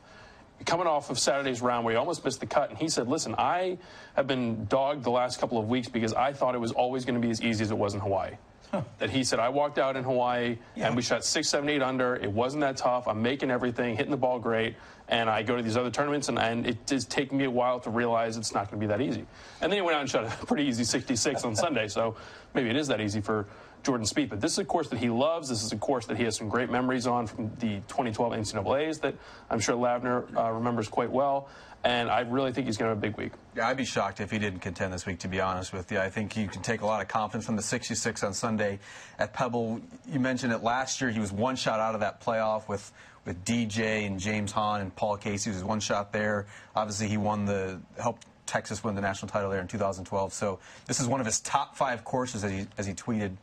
coming 0.68 0.86
off 0.86 1.10
of 1.10 1.18
Saturday's 1.18 1.64
round 1.64 1.84
where 1.84 1.96
he 1.96 1.98
almost 1.98 2.24
missed 2.24 2.42
the 2.42 2.46
cut, 2.46 2.70
and 2.70 2.78
he 2.78 2.88
said, 2.88 3.08
"Listen, 3.08 3.34
I 3.40 3.80
have 4.16 4.28
been 4.28 4.66
dogged 4.66 5.04
the 5.04 5.10
last 5.10 5.40
couple 5.40 5.58
of 5.58 5.68
weeks 5.68 5.90
because 5.90 6.14
I 6.14 6.32
thought 6.32 6.54
it 6.54 6.60
was 6.60 6.74
always 6.74 7.06
going 7.06 7.20
to 7.20 7.26
be 7.26 7.32
as 7.32 7.42
easy 7.42 7.64
as 7.64 7.72
it 7.72 7.78
was 7.78 7.96
in 7.96 8.00
Hawaii." 8.02 8.36
Huh. 8.72 8.84
That 9.00 9.10
he 9.10 9.24
said, 9.24 9.40
I 9.40 9.48
walked 9.50 9.80
out 9.80 9.96
in 9.96 10.04
Hawaii 10.04 10.58
yeah. 10.76 10.88
and 10.88 10.96
we 10.96 11.02
shot 11.02 11.24
six, 11.24 11.48
seven, 11.48 11.70
eight 11.70 11.82
under. 11.82 12.18
It 12.18 12.30
wasn't 12.30 12.62
that 12.62 12.76
tough. 12.76 13.08
I'm 13.08 13.22
making 13.22 13.50
everything, 13.50 13.96
hitting 13.96 14.12
the 14.12 14.18
ball 14.18 14.40
great. 14.40 14.76
And 15.08 15.30
I 15.30 15.42
go 15.42 15.56
to 15.56 15.64
these 15.64 15.78
other 15.78 15.90
tournaments, 15.90 16.28
and, 16.28 16.38
and 16.38 16.68
it 16.68 16.92
is 16.92 17.06
taking 17.06 17.38
me 17.38 17.46
a 17.46 17.50
while 17.50 17.80
to 17.80 17.90
realize 17.90 18.36
it's 18.36 18.54
not 18.54 18.70
going 18.70 18.82
to 18.82 18.86
be 18.86 18.88
that 18.88 19.00
easy. 19.00 19.26
And 19.62 19.72
then 19.72 19.78
he 19.78 19.82
went 19.82 19.96
out 19.96 20.02
and 20.02 20.10
shot 20.10 20.26
a 20.26 20.30
pretty 20.46 20.66
easy 20.66 20.84
66 20.84 21.46
on 21.46 21.56
Sunday. 21.56 21.88
So 21.88 22.18
maybe 22.54 22.70
it 22.70 22.76
is 22.76 22.90
that 22.90 23.00
easy 23.00 23.22
for 23.22 23.48
Jordan 23.88 24.06
Spieth. 24.06 24.28
But 24.30 24.42
this 24.42 24.52
is 24.52 24.60
a 24.60 24.66
course 24.66 24.90
that 24.90 25.00
he 25.00 25.10
loves. 25.10 25.48
This 25.48 25.64
is 25.64 25.72
a 25.72 25.78
course 25.78 26.06
that 26.08 26.18
he 26.18 26.26
has 26.26 26.36
some 26.36 26.50
great 26.50 26.70
memories 26.70 27.08
on 27.08 27.26
from 27.26 27.50
the 27.60 27.78
2012 27.88 28.34
NCAA's 28.34 29.00
that 29.00 29.16
I'm 29.50 29.62
sure 29.62 29.78
Lavner 29.78 30.28
uh, 30.36 30.52
remembers 30.52 30.90
quite 30.90 31.10
well. 31.10 31.48
And 31.86 32.10
I 32.10 32.22
really 32.22 32.52
think 32.52 32.68
he's 32.68 32.76
going 32.76 32.88
to 32.88 32.96
have 32.96 32.98
a 32.98 33.02
big 33.02 33.16
week. 33.18 33.32
Yeah, 33.56 33.70
I'd 33.70 33.78
be 33.78 33.86
shocked 33.86 34.20
if 34.20 34.30
he 34.30 34.40
didn't 34.40 34.60
contend 34.60 34.92
this 34.92 35.06
week, 35.06 35.20
to 35.20 35.30
be 35.30 35.40
honest 35.40 35.72
with 35.72 35.90
you. 35.90 36.00
I 36.00 36.10
think 36.10 36.36
you 36.36 36.50
can 36.50 36.62
take 36.62 36.82
a 36.82 36.86
lot 36.86 37.02
of 37.02 37.08
confidence 37.08 37.46
from 37.46 37.56
the 37.56 37.62
66 37.62 38.24
on 38.24 38.34
Sunday 38.34 38.80
at 39.20 39.32
Pebble. 39.32 39.80
You 40.06 40.20
mentioned 40.20 40.52
it 40.52 40.64
last 40.64 41.00
year. 41.00 41.10
He 41.10 41.20
was 41.22 41.32
one 41.32 41.56
shot 41.56 41.80
out 41.80 41.94
of 41.94 42.02
that 42.02 42.22
playoff 42.22 42.68
with 42.68 42.92
with 43.24 43.44
DJ 43.44 44.06
and 44.06 44.20
James 44.20 44.54
Hahn 44.54 44.82
and 44.82 44.96
Paul 44.96 45.18
Casey. 45.18 45.50
He 45.50 45.56
was 45.56 45.64
one 45.64 45.82
shot 45.82 46.14
there. 46.14 46.46
Obviously, 46.76 47.08
he 47.08 47.18
won 47.18 47.46
the 47.46 47.80
helped 48.00 48.26
Texas 48.48 48.84
win 48.84 48.96
the 48.96 49.02
national 49.02 49.30
title 49.30 49.50
there 49.50 49.62
in 49.62 49.68
2012. 49.68 50.34
So 50.34 50.60
this 50.88 51.00
is 51.00 51.08
one 51.08 51.20
of 51.20 51.26
his 51.26 51.40
top 51.42 51.76
five 51.76 52.04
courses, 52.04 52.44
as 52.44 52.52
he, 52.52 52.68
as 52.78 52.86
he 52.86 52.94
tweeted 52.94 53.36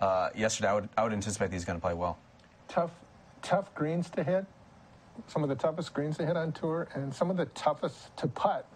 uh, 0.00 0.30
yesterday. 0.36 0.68
I 0.68 0.74
would, 0.74 0.88
I 0.96 1.02
would 1.02 1.12
anticipate 1.12 1.52
he's 1.52 1.64
going 1.64 1.78
to 1.78 1.82
play 1.82 1.94
well. 1.94 2.18
Tough, 2.68 2.90
tough 3.42 3.74
greens 3.74 4.10
to 4.10 4.22
hit. 4.22 4.46
Some 5.26 5.42
of 5.42 5.48
the 5.48 5.56
toughest 5.56 5.92
greens 5.94 6.16
to 6.18 6.26
hit 6.26 6.36
on 6.36 6.52
tour, 6.52 6.88
and 6.94 7.12
some 7.12 7.30
of 7.30 7.36
the 7.36 7.46
toughest 7.46 8.16
to 8.18 8.28
putt. 8.28 8.66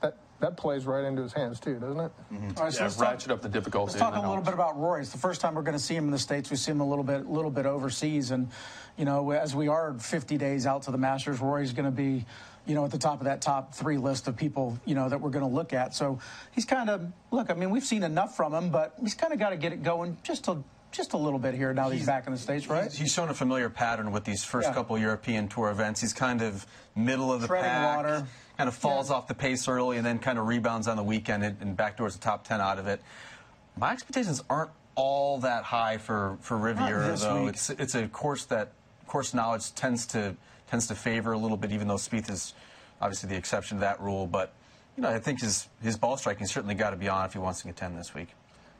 That 0.00 0.16
that 0.40 0.56
plays 0.56 0.86
right 0.86 1.04
into 1.04 1.22
his 1.22 1.34
hands 1.34 1.60
too, 1.60 1.78
doesn't 1.78 2.00
it? 2.00 2.12
Mm-hmm. 2.32 2.50
All 2.56 2.64
right, 2.64 2.72
so 2.72 2.78
yeah, 2.78 2.84
let's 2.84 2.98
ratchet 2.98 3.28
talk, 3.28 3.36
up 3.36 3.42
the 3.42 3.48
difficulty. 3.48 3.92
Let's 3.92 4.00
talk 4.00 4.16
a 4.16 4.26
little 4.26 4.42
bit 4.42 4.54
about 4.54 4.78
Rory. 4.78 5.02
It's 5.02 5.12
the 5.12 5.18
first 5.18 5.42
time 5.42 5.54
we're 5.54 5.62
going 5.62 5.76
to 5.76 5.82
see 5.82 5.94
him 5.94 6.04
in 6.04 6.10
the 6.10 6.18
states. 6.18 6.50
We 6.50 6.56
see 6.56 6.72
him 6.72 6.80
a 6.80 6.88
little 6.88 7.04
bit, 7.04 7.26
a 7.26 7.28
little 7.28 7.50
bit 7.50 7.66
overseas, 7.66 8.30
and 8.30 8.48
you 8.96 9.04
know, 9.04 9.30
as 9.32 9.54
we 9.54 9.68
are 9.68 9.92
50 9.94 10.38
days 10.38 10.66
out 10.66 10.82
to 10.84 10.90
the 10.90 10.98
Masters, 10.98 11.40
Rory's 11.40 11.72
going 11.72 11.84
to 11.84 11.90
be 11.90 12.24
you 12.66 12.74
know, 12.74 12.84
at 12.84 12.90
the 12.90 12.98
top 12.98 13.20
of 13.20 13.24
that 13.24 13.42
top 13.42 13.74
three 13.74 13.96
list 13.96 14.28
of 14.28 14.36
people, 14.36 14.78
you 14.84 14.94
know, 14.94 15.08
that 15.08 15.20
we're 15.20 15.30
going 15.30 15.44
to 15.44 15.52
look 15.52 15.72
at. 15.72 15.94
So 15.94 16.18
he's 16.52 16.64
kind 16.64 16.88
of, 16.88 17.12
look, 17.30 17.50
I 17.50 17.54
mean, 17.54 17.70
we've 17.70 17.84
seen 17.84 18.02
enough 18.02 18.36
from 18.36 18.54
him, 18.54 18.70
but 18.70 18.94
he's 19.00 19.14
kind 19.14 19.32
of 19.32 19.38
got 19.38 19.50
to 19.50 19.56
get 19.56 19.72
it 19.72 19.82
going 19.82 20.16
just 20.22 20.44
to 20.44 20.62
just 20.92 21.14
a 21.14 21.16
little 21.16 21.38
bit 21.38 21.54
here 21.54 21.72
now 21.72 21.88
that 21.88 21.94
he's, 21.94 22.02
he's 22.02 22.06
back 22.06 22.26
in 22.26 22.32
the 22.32 22.38
States, 22.38 22.68
right? 22.68 22.92
He's 22.92 23.12
shown 23.12 23.30
a 23.30 23.34
familiar 23.34 23.70
pattern 23.70 24.12
with 24.12 24.24
these 24.24 24.44
first 24.44 24.68
yeah. 24.68 24.74
couple 24.74 24.98
European 24.98 25.48
Tour 25.48 25.70
events. 25.70 26.02
He's 26.02 26.12
kind 26.12 26.42
of 26.42 26.66
middle 26.94 27.32
of 27.32 27.40
the 27.40 27.46
Treading 27.46 27.70
pack. 27.70 27.96
water. 27.96 28.26
Kind 28.58 28.68
of 28.68 28.74
falls 28.74 29.08
yeah. 29.08 29.16
off 29.16 29.26
the 29.26 29.34
pace 29.34 29.66
early 29.66 29.96
and 29.96 30.04
then 30.04 30.18
kind 30.18 30.38
of 30.38 30.46
rebounds 30.46 30.86
on 30.86 30.98
the 30.98 31.02
weekend 31.02 31.42
and, 31.42 31.56
and 31.62 31.76
backdoors 31.76 32.12
the 32.12 32.18
top 32.18 32.46
10 32.46 32.60
out 32.60 32.78
of 32.78 32.86
it. 32.86 33.00
My 33.76 33.92
expectations 33.92 34.44
aren't 34.50 34.70
all 34.94 35.38
that 35.38 35.64
high 35.64 35.96
for 35.96 36.36
for 36.42 36.58
Riviera 36.58 37.16
though. 37.16 37.44
week. 37.44 37.54
It's 37.54 37.70
it's 37.70 37.94
a 37.94 38.06
course 38.08 38.44
that 38.46 38.72
course 39.06 39.32
knowledge 39.32 39.74
tends 39.74 40.06
to 40.08 40.36
tends 40.72 40.86
to 40.86 40.94
favor 40.94 41.32
a 41.32 41.38
little 41.38 41.58
bit, 41.58 41.70
even 41.70 41.86
though 41.86 41.96
Spieth 41.96 42.30
is 42.30 42.54
obviously 43.00 43.28
the 43.28 43.36
exception 43.36 43.76
to 43.76 43.80
that 43.82 44.00
rule. 44.00 44.26
But 44.26 44.54
you 44.96 45.02
know, 45.02 45.10
I 45.10 45.18
think 45.18 45.42
his 45.42 45.68
his 45.82 45.96
ball 45.98 46.16
striking 46.16 46.46
certainly 46.46 46.74
got 46.74 46.90
to 46.90 46.96
be 46.96 47.08
on 47.08 47.26
if 47.26 47.34
he 47.34 47.38
wants 47.38 47.58
to 47.60 47.66
contend 47.66 47.96
this 47.98 48.14
week. 48.14 48.28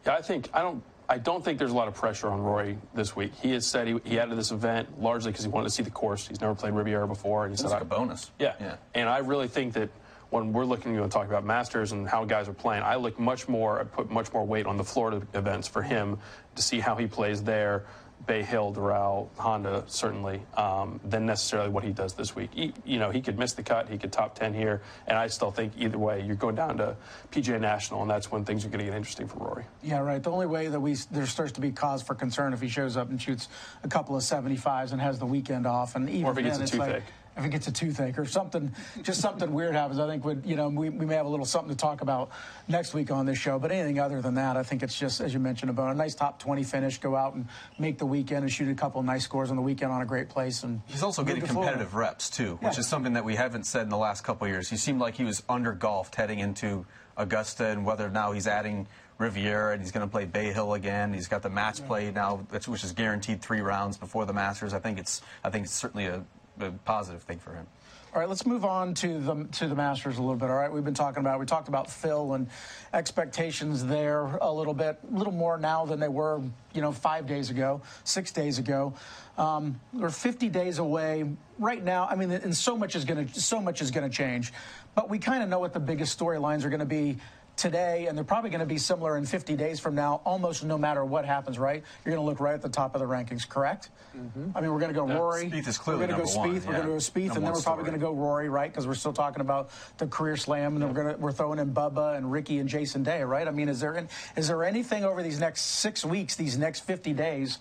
Yeah, 0.07 0.15
I 0.15 0.23
think 0.23 0.49
I 0.55 0.63
don't. 0.63 0.83
I 1.09 1.19
don't 1.19 1.45
think 1.45 1.59
there's 1.59 1.71
a 1.73 1.75
lot 1.75 1.89
of 1.89 1.95
pressure 1.95 2.29
on 2.29 2.41
Rory 2.41 2.79
this 2.95 3.15
week. 3.15 3.33
He 3.35 3.51
has 3.53 3.67
said 3.67 3.87
he, 3.87 4.01
he 4.05 4.19
added 4.19 4.39
this 4.39 4.51
event 4.51 4.99
largely 5.03 5.31
because 5.31 5.45
he 5.45 5.51
wanted 5.51 5.65
to 5.69 5.75
see 5.75 5.83
the 5.83 5.91
course. 5.91 6.27
He's 6.27 6.41
never 6.41 6.55
played 6.55 6.73
Riviera 6.73 7.07
before, 7.07 7.45
and 7.45 7.51
he 7.51 7.55
It's 7.55 7.63
said, 7.63 7.71
like 7.71 7.81
I- 7.83 7.85
a 7.85 7.89
bonus. 7.89 8.31
Yeah. 8.39 8.55
Yeah. 8.59 8.77
And 8.95 9.07
I 9.11 9.19
really 9.19 9.49
think 9.49 9.75
that 9.75 9.91
when 10.31 10.55
we're 10.55 10.65
looking, 10.65 10.95
you 10.95 11.01
know, 11.01 11.09
talking 11.09 11.29
about 11.29 11.45
Masters 11.45 11.93
and 11.93 12.09
how 12.09 12.25
guys 12.25 12.49
are 12.49 12.55
playing, 12.55 12.83
I 12.85 12.95
look 12.95 13.19
much 13.19 13.47
more, 13.49 13.81
I 13.81 13.85
put 13.85 14.11
much 14.11 14.33
more 14.33 14.47
weight 14.47 14.65
on 14.65 14.79
the 14.79 14.85
Florida 14.85 15.27
events 15.35 15.69
for 15.69 15.83
him 15.83 16.19
to 16.55 16.63
see 16.63 16.81
how 16.81 16.95
he 16.95 17.07
plays 17.07 17.43
there. 17.43 17.85
Bay 18.27 18.43
Hill, 18.43 18.73
Doral, 18.73 19.29
Honda, 19.37 19.85
certainly, 19.89 20.43
um, 20.57 21.01
than 21.05 21.27
necessarily 21.27 21.71
what 21.71 21.83
he 21.83 21.91
does 21.91 22.15
this 22.15 22.37
week. 22.37 22.51
He, 22.55 22.73
you 22.85 22.99
know, 22.99 23.11
he 23.11 23.21
could 23.21 23.39
miss 23.39 23.53
the 23.55 23.63
cut, 23.63 23.89
he 23.89 23.99
could 23.99 24.13
top 24.13 24.37
10 24.39 24.55
here, 24.55 24.81
and 25.07 25.19
I 25.19 25.27
still 25.27 25.51
think 25.51 25.73
either 25.77 25.99
way, 25.99 26.23
you're 26.23 26.37
going 26.37 26.55
down 26.55 26.77
to 26.79 26.97
PGA 27.33 27.61
National, 27.61 28.03
and 28.03 28.11
that's 28.11 28.31
when 28.31 28.45
things 28.45 28.65
are 28.65 28.69
going 28.69 28.79
to 28.79 28.85
get 28.85 28.95
interesting 28.95 29.27
for 29.27 29.39
Rory. 29.39 29.65
Yeah, 29.83 29.99
right. 29.99 30.23
The 30.23 30.31
only 30.31 30.47
way 30.47 30.69
that 30.69 30.81
we 30.81 30.95
there 31.11 31.27
starts 31.27 31.53
to 31.53 31.61
be 31.61 31.73
cause 31.73 32.03
for 32.03 32.15
concern 32.15 32.53
if 32.53 32.61
he 32.61 32.69
shows 32.69 32.97
up 32.97 33.11
and 33.11 33.21
shoots 33.21 33.49
a 33.83 33.89
couple 33.89 34.15
of 34.17 34.23
75s 34.23 34.93
and 34.93 35.01
has 35.01 35.19
the 35.19 35.27
weekend 35.27 35.67
off, 35.67 35.97
and 35.97 36.09
even 36.09 36.27
Or 36.27 36.31
if 36.31 36.37
he 36.37 36.43
gets 36.45 36.59
then, 36.59 36.63
a 36.63 36.65
it's 36.65 36.75
like 36.77 36.89
toothache. 36.89 37.13
If 37.37 37.45
he 37.45 37.49
gets 37.51 37.67
a 37.67 37.73
toothache 37.73 38.19
or 38.19 38.25
something, 38.27 38.75
just 39.03 39.21
something 39.21 39.53
weird 39.53 39.75
happens. 39.75 39.99
I 39.99 40.07
think 40.07 40.25
would 40.25 40.43
you 40.45 40.57
know 40.57 40.69
we, 40.69 40.91
we 40.91 41.07
may 41.07 41.15
have 41.15 41.27
a 41.27 41.29
little 41.29 41.47
something 41.47 41.71
to 41.71 41.77
talk 41.77 42.01
about 42.03 42.31
next 42.69 42.95
week 42.95 43.11
on 43.11 43.27
this 43.27 43.39
show. 43.39 43.59
But 43.59 43.73
anything 43.73 43.99
other 43.99 44.21
than 44.21 44.35
that, 44.35 44.57
I 44.57 44.63
think 44.63 44.83
it's 44.83 44.99
just 44.99 45.21
as 45.21 45.33
you 45.33 45.41
mentioned 45.41 45.71
about 45.71 45.93
a 45.93 45.95
nice 45.95 46.15
top 46.15 46.39
20 46.39 46.63
finish, 46.65 46.99
go 46.99 47.17
out 47.17 47.35
and 47.35 47.47
make 47.79 47.99
the 47.99 48.07
weekend 48.07 48.43
and 48.43 48.53
shoot 48.53 48.69
a 48.69 48.75
couple 48.75 49.01
of 49.01 49.07
nice 49.07 49.25
scores 49.25 49.51
on 49.51 49.57
the 49.57 49.63
weekend 49.63 49.93
on 49.93 50.03
a 50.03 50.07
great 50.07 50.29
place. 50.29 50.63
And 50.63 50.81
He's 50.87 51.03
also 51.03 51.25
getting 51.25 51.43
competitive 51.47 51.95
reps 51.95 52.29
too, 52.31 52.57
which 52.61 52.75
Yeah. 52.75 52.81
is 52.81 52.87
something 52.89 53.15
that 53.15 53.25
we 53.25 53.35
haven't 53.37 53.65
said 53.67 53.83
in 53.83 53.89
the 53.89 53.97
last 53.97 54.25
couple 54.25 54.47
of 54.47 54.51
years. 54.51 54.69
He 54.69 54.77
seemed 54.77 55.01
like 55.01 55.15
he 55.15 55.25
was 55.25 55.43
under 55.49 55.73
golfed 55.73 56.15
heading 56.15 56.39
into 56.41 56.85
Augusta, 57.17 57.67
and 57.67 57.85
whether 57.85 58.09
now 58.09 58.33
he's 58.33 58.47
adding 58.47 58.87
Riviera 59.19 59.73
and 59.75 59.83
he's 59.83 59.93
going 59.93 60.07
to 60.07 60.11
play 60.11 60.25
Bay 60.25 60.53
Hill 60.53 60.75
again. 60.75 61.13
He's 61.13 61.29
got 61.29 61.43
the 61.43 61.51
match 61.51 61.85
play 61.87 62.11
now, 62.11 62.39
which 62.51 62.67
which 62.67 62.83
is 62.85 62.93
guaranteed 62.93 63.41
three 63.43 63.61
rounds 63.61 63.97
before 63.97 64.25
the 64.27 64.33
Masters. 64.33 64.75
I 64.75 64.79
think 64.79 64.99
it's 64.99 65.21
I 65.45 65.51
think 65.51 65.67
it's 65.67 65.75
certainly 65.75 66.07
a, 66.07 66.25
a 66.61 66.71
positive 66.85 67.23
thing 67.23 67.39
for 67.39 67.55
him. 67.55 67.67
All 68.15 68.21
right, 68.21 68.29
let's 68.29 68.45
move 68.45 68.67
on 68.67 68.93
to 68.95 69.19
the 69.21 69.45
to 69.53 69.69
the 69.69 69.75
Masters 69.75 70.19
a 70.19 70.21
little 70.21 70.37
bit. 70.37 70.51
All 70.51 70.57
right, 70.57 70.71
we've 70.71 70.85
been 70.85 70.93
talking 70.93 71.21
about 71.21 71.41
we 71.41 71.47
talked 71.47 71.69
about 71.69 71.91
Phil 71.91 72.35
and 72.35 72.47
expectations 72.93 73.87
there 73.87 74.25
a 74.25 74.53
little 74.53 74.75
bit, 74.75 74.99
a 75.11 75.17
little 75.17 75.33
more 75.33 75.57
now 75.57 75.87
than 75.87 75.99
they 75.99 76.09
were, 76.09 76.43
you 76.75 76.83
know, 76.83 76.93
five 76.93 77.27
days 77.27 77.49
ago, 77.49 77.81
six 78.05 78.31
days 78.31 78.59
ago. 78.59 78.93
Um, 79.39 79.81
we're 79.95 80.11
50 80.11 80.51
days 80.51 80.79
away 80.79 81.25
right 81.59 81.83
now. 81.83 82.07
I 82.07 82.17
mean, 82.17 82.31
and 82.31 82.55
so 82.55 82.77
much 82.77 82.97
is 82.97 83.07
going 83.07 83.29
to 83.29 83.41
so 83.41 83.63
much 83.63 83.81
is 83.81 83.91
going 83.91 84.09
to 84.09 84.15
change, 84.15 84.53
but 84.95 85.09
we 85.09 85.19
kind 85.19 85.43
of 85.43 85.49
know 85.49 85.59
what 85.59 85.73
the 85.73 85.81
biggest 85.81 86.19
storylines 86.19 86.65
are 86.65 86.69
going 86.69 86.81
to 86.81 86.85
be 86.85 87.17
today, 87.57 88.07
and 88.07 88.17
they're 88.17 88.25
probably 88.25 88.51
going 88.51 88.61
to 88.61 88.67
be 88.67 88.79
similar 88.79 89.17
in 89.17 89.27
50 89.27 89.57
days 89.57 89.79
from 89.81 89.95
now, 89.95 90.21
almost 90.25 90.65
no 90.65 90.79
matter 90.79 91.05
what 91.05 91.25
happens. 91.25 91.59
Right? 91.59 91.83
You're 92.05 92.15
going 92.15 92.25
to 92.25 92.29
look 92.29 92.41
right 92.41 92.55
at 92.55 92.63
the 92.63 92.69
top 92.69 92.95
of 92.95 93.01
the 93.01 93.07
rankings, 93.07 93.49
correct? 93.49 93.91
Mm-hmm. 94.17 94.57
I 94.57 94.61
mean, 94.61 94.73
we're 94.73 94.81
going 94.81 94.93
to 94.93 94.99
go 94.99 95.07
Rory. 95.07 95.51
Spieth 95.51 95.69
is 95.69 95.79
clearly 95.79 96.07
we're 96.07 96.13
going 96.13 96.21
to 96.21 96.33
go 96.33 96.39
one, 96.39 96.49
Spieth. 96.49 96.67
We're 96.67 96.73
yeah. 96.73 96.79
going 96.79 96.83
to 96.83 96.93
go 96.93 96.97
Spieth, 96.97 97.27
Number 97.27 97.35
and 97.37 97.47
then 97.47 97.53
we're 97.53 97.63
probably 97.63 97.85
going 97.85 97.99
to 97.99 98.01
go 98.01 98.13
Rory, 98.13 98.49
right? 98.49 98.71
Because 98.71 98.87
we're 98.87 98.95
still 98.95 99.13
talking 99.13 99.41
about 99.41 99.71
the 99.99 100.07
career 100.07 100.37
slam, 100.37 100.75
and 100.75 100.83
then 100.83 100.89
we're 100.89 101.03
going 101.03 101.15
to 101.15 101.21
we're 101.21 101.33
throwing 101.33 101.59
in 101.59 101.73
Bubba 101.73 102.17
and 102.17 102.31
Rickie 102.31 102.59
and 102.59 102.69
Jason 102.69 103.03
Day, 103.03 103.23
right? 103.23 103.47
I 103.47 103.51
mean, 103.51 103.69
is 103.69 103.81
there 103.81 104.07
is 104.37 104.49
there 104.49 104.65
anything 104.65 105.05
over 105.05 105.23
these 105.23 105.41
next 105.41 105.63
six 105.63 106.05
weeks, 106.05 106.37
these 106.37 106.59
next 106.59 106.81
50 106.81 107.13
days, 107.13 107.59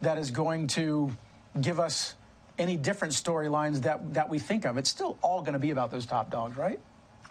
that 0.00 0.18
is 0.18 0.30
going 0.30 0.66
to 0.68 1.16
give 1.60 1.80
us 1.80 2.14
any 2.58 2.76
different 2.76 3.14
storylines 3.14 3.82
that 3.82 4.14
that 4.14 4.28
we 4.28 4.38
think 4.38 4.64
of? 4.64 4.76
It's 4.76 4.90
still 4.90 5.18
all 5.22 5.40
going 5.40 5.54
to 5.54 5.58
be 5.58 5.70
about 5.70 5.90
those 5.90 6.06
top 6.06 6.30
dogs, 6.30 6.56
right? 6.56 6.80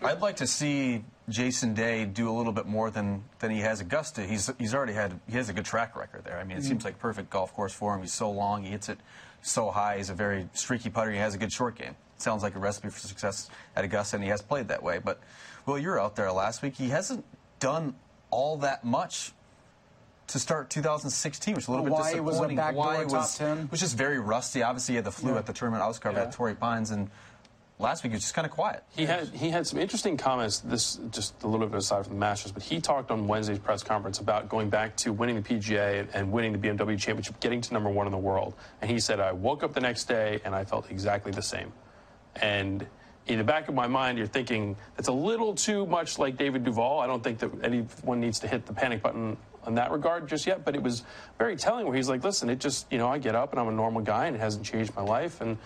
I'd 0.02 0.22
like 0.22 0.38
to 0.38 0.48
see 0.48 1.04
Jason 1.28 1.74
Day 1.74 2.06
do 2.06 2.30
a 2.30 2.36
little 2.36 2.54
bit 2.54 2.66
more 2.66 2.90
than, 2.90 3.24
than 3.40 3.52
he 3.52 3.60
has 3.60 3.82
Augusta. 3.82 4.24
He's 4.24 4.50
he's 4.58 4.74
already 4.74 4.94
had 4.94 5.20
he 5.28 5.38
has 5.38 5.50
a 5.50 5.54
good 5.54 5.66
track 5.66 5.96
record 5.96 6.24
there. 6.26 6.38
I 6.38 6.44
mean, 6.44 6.58
it 6.58 6.62
mm. 6.64 6.68
seems 6.68 6.86
like 6.86 7.00
perfect 7.00 7.30
golf 7.30 7.54
course 7.54 7.74
for 7.74 7.96
him. 7.96 8.02
He's 8.02 8.14
so 8.14 8.32
long, 8.32 8.64
he 8.64 8.70
hits 8.70 8.90
it 8.90 9.00
so 9.42 9.72
high. 9.72 9.98
He's 9.98 10.10
a 10.10 10.14
very 10.14 10.48
streaky 10.54 10.90
putter. 10.90 11.12
He 11.12 11.18
has 11.18 11.36
a 11.36 11.38
good 11.38 11.52
short 11.52 11.76
game. 11.76 11.96
Sounds 12.18 12.44
like 12.44 12.56
a 12.56 12.60
recipe 12.60 12.90
for 12.90 13.00
success 13.00 13.50
at 13.76 13.86
Augusta, 13.86 14.18
and 14.18 14.24
he 14.24 14.30
has 14.30 14.42
played 14.42 14.68
that 14.70 14.84
way. 14.84 15.00
But 15.00 15.20
well, 15.66 15.78
you're 15.78 16.00
out 16.00 16.16
there 16.16 16.32
last 16.32 16.62
week. 16.62 16.76
He 16.76 16.90
hasn't 16.90 17.24
done 17.60 17.96
all 18.32 18.58
that 18.58 18.84
much 18.84 19.34
to 20.28 20.38
start 20.40 20.70
2016, 20.70 21.56
which 21.56 21.64
is 21.64 21.68
a 21.68 21.72
little 21.72 21.86
Hawaii 21.86 22.14
bit 22.16 22.24
was 22.24 22.36
a 22.36 22.38
disappointing. 22.38 22.58
backdoor 22.58 22.84
Hawaii 22.84 23.04
top 23.06 23.12
was, 23.14 23.38
10. 23.38 23.70
was 23.72 23.80
just 23.80 23.98
very 23.98 24.20
rusty. 24.20 24.62
Obviously, 24.62 24.94
he 24.94 24.96
had 24.98 25.06
the 25.06 25.12
flu 25.12 25.32
Yeah. 25.32 25.40
at 25.40 25.46
the 25.46 25.54
tournament 25.54 25.84
I 25.84 25.88
was 25.88 25.98
covered 25.98 26.20
Yeah. 26.20 26.26
at 26.26 26.32
Torrey 26.34 26.56
Pines, 26.56 26.92
and 26.92 27.10
last 27.80 28.04
week 28.04 28.12
he 28.12 28.16
was 28.16 28.24
just 28.24 28.36
kind 28.36 28.46
of 28.46 28.52
quiet. 28.52 28.84
He 28.96 29.06
had 29.06 29.30
he 29.30 29.50
had 29.50 29.66
some 29.66 29.80
interesting 29.80 30.18
comments. 30.18 30.60
This 30.60 31.00
just 31.10 31.42
a 31.44 31.48
little 31.48 31.66
bit 31.66 31.78
aside 31.78 32.06
from 32.06 32.16
the 32.16 32.20
Masters, 32.20 32.52
but 32.52 32.62
he 32.62 32.80
talked 32.80 33.10
on 33.10 33.28
Wednesday's 33.28 33.60
press 33.60 33.82
conference 33.82 34.20
about 34.20 34.50
going 34.50 34.70
back 34.70 34.96
to 34.98 35.14
winning 35.14 35.42
the 35.42 35.42
PGA 35.42 36.02
and, 36.02 36.10
and 36.14 36.32
winning 36.32 36.52
the 36.52 36.60
BMW 36.60 37.00
Championship, 37.00 37.40
getting 37.40 37.62
to 37.62 37.74
number 37.74 37.90
one 37.90 38.06
in 38.06 38.12
the 38.12 38.18
world. 38.18 38.54
And 38.82 38.92
he 38.92 39.00
said, 39.00 39.20
"I 39.20 39.32
woke 39.32 39.64
up 39.64 39.74
the 39.74 39.82
next 39.82 40.06
day 40.06 40.42
and 40.44 40.54
I 40.54 40.66
felt 40.66 40.92
exactly 40.92 41.32
the 41.32 41.42
same." 41.42 41.72
And 42.36 42.86
in 43.26 43.38
the 43.38 43.44
back 43.44 43.70
of 43.70 43.76
my 43.76 43.88
mind, 43.88 44.18
you're 44.18 44.28
thinking 44.28 44.76
that's 44.96 45.08
a 45.08 45.14
little 45.14 45.56
too 45.56 45.86
much 45.86 46.20
like 46.20 46.38
David 46.38 46.64
Duval. 46.64 47.00
I 47.00 47.08
don't 47.08 47.24
think 47.24 47.40
that 47.40 47.52
anyone 47.64 48.20
needs 48.20 48.40
to 48.40 48.48
hit 48.48 48.66
the 48.66 48.74
panic 48.74 49.02
button 49.02 49.38
in 49.68 49.76
that 49.76 49.92
regard 49.92 50.28
just 50.28 50.48
yet. 50.48 50.66
But 50.66 50.76
it 50.76 50.82
was 50.82 51.04
very 51.38 51.56
telling 51.56 51.86
where 51.86 51.96
he's 51.96 52.10
like, 52.10 52.24
"Listen, 52.24 52.50
it 52.50 52.60
just 52.60 52.92
you 52.92 52.98
know 52.98 53.08
I 53.08 53.20
get 53.20 53.36
up 53.36 53.52
and 53.52 53.60
I'm 53.60 53.68
a 53.70 53.72
normal 53.72 54.02
guy 54.02 54.26
and 54.28 54.36
it 54.36 54.40
hasn't 54.40 54.66
changed 54.66 54.96
my 54.96 55.04
life 55.04 55.42
and 55.42 55.58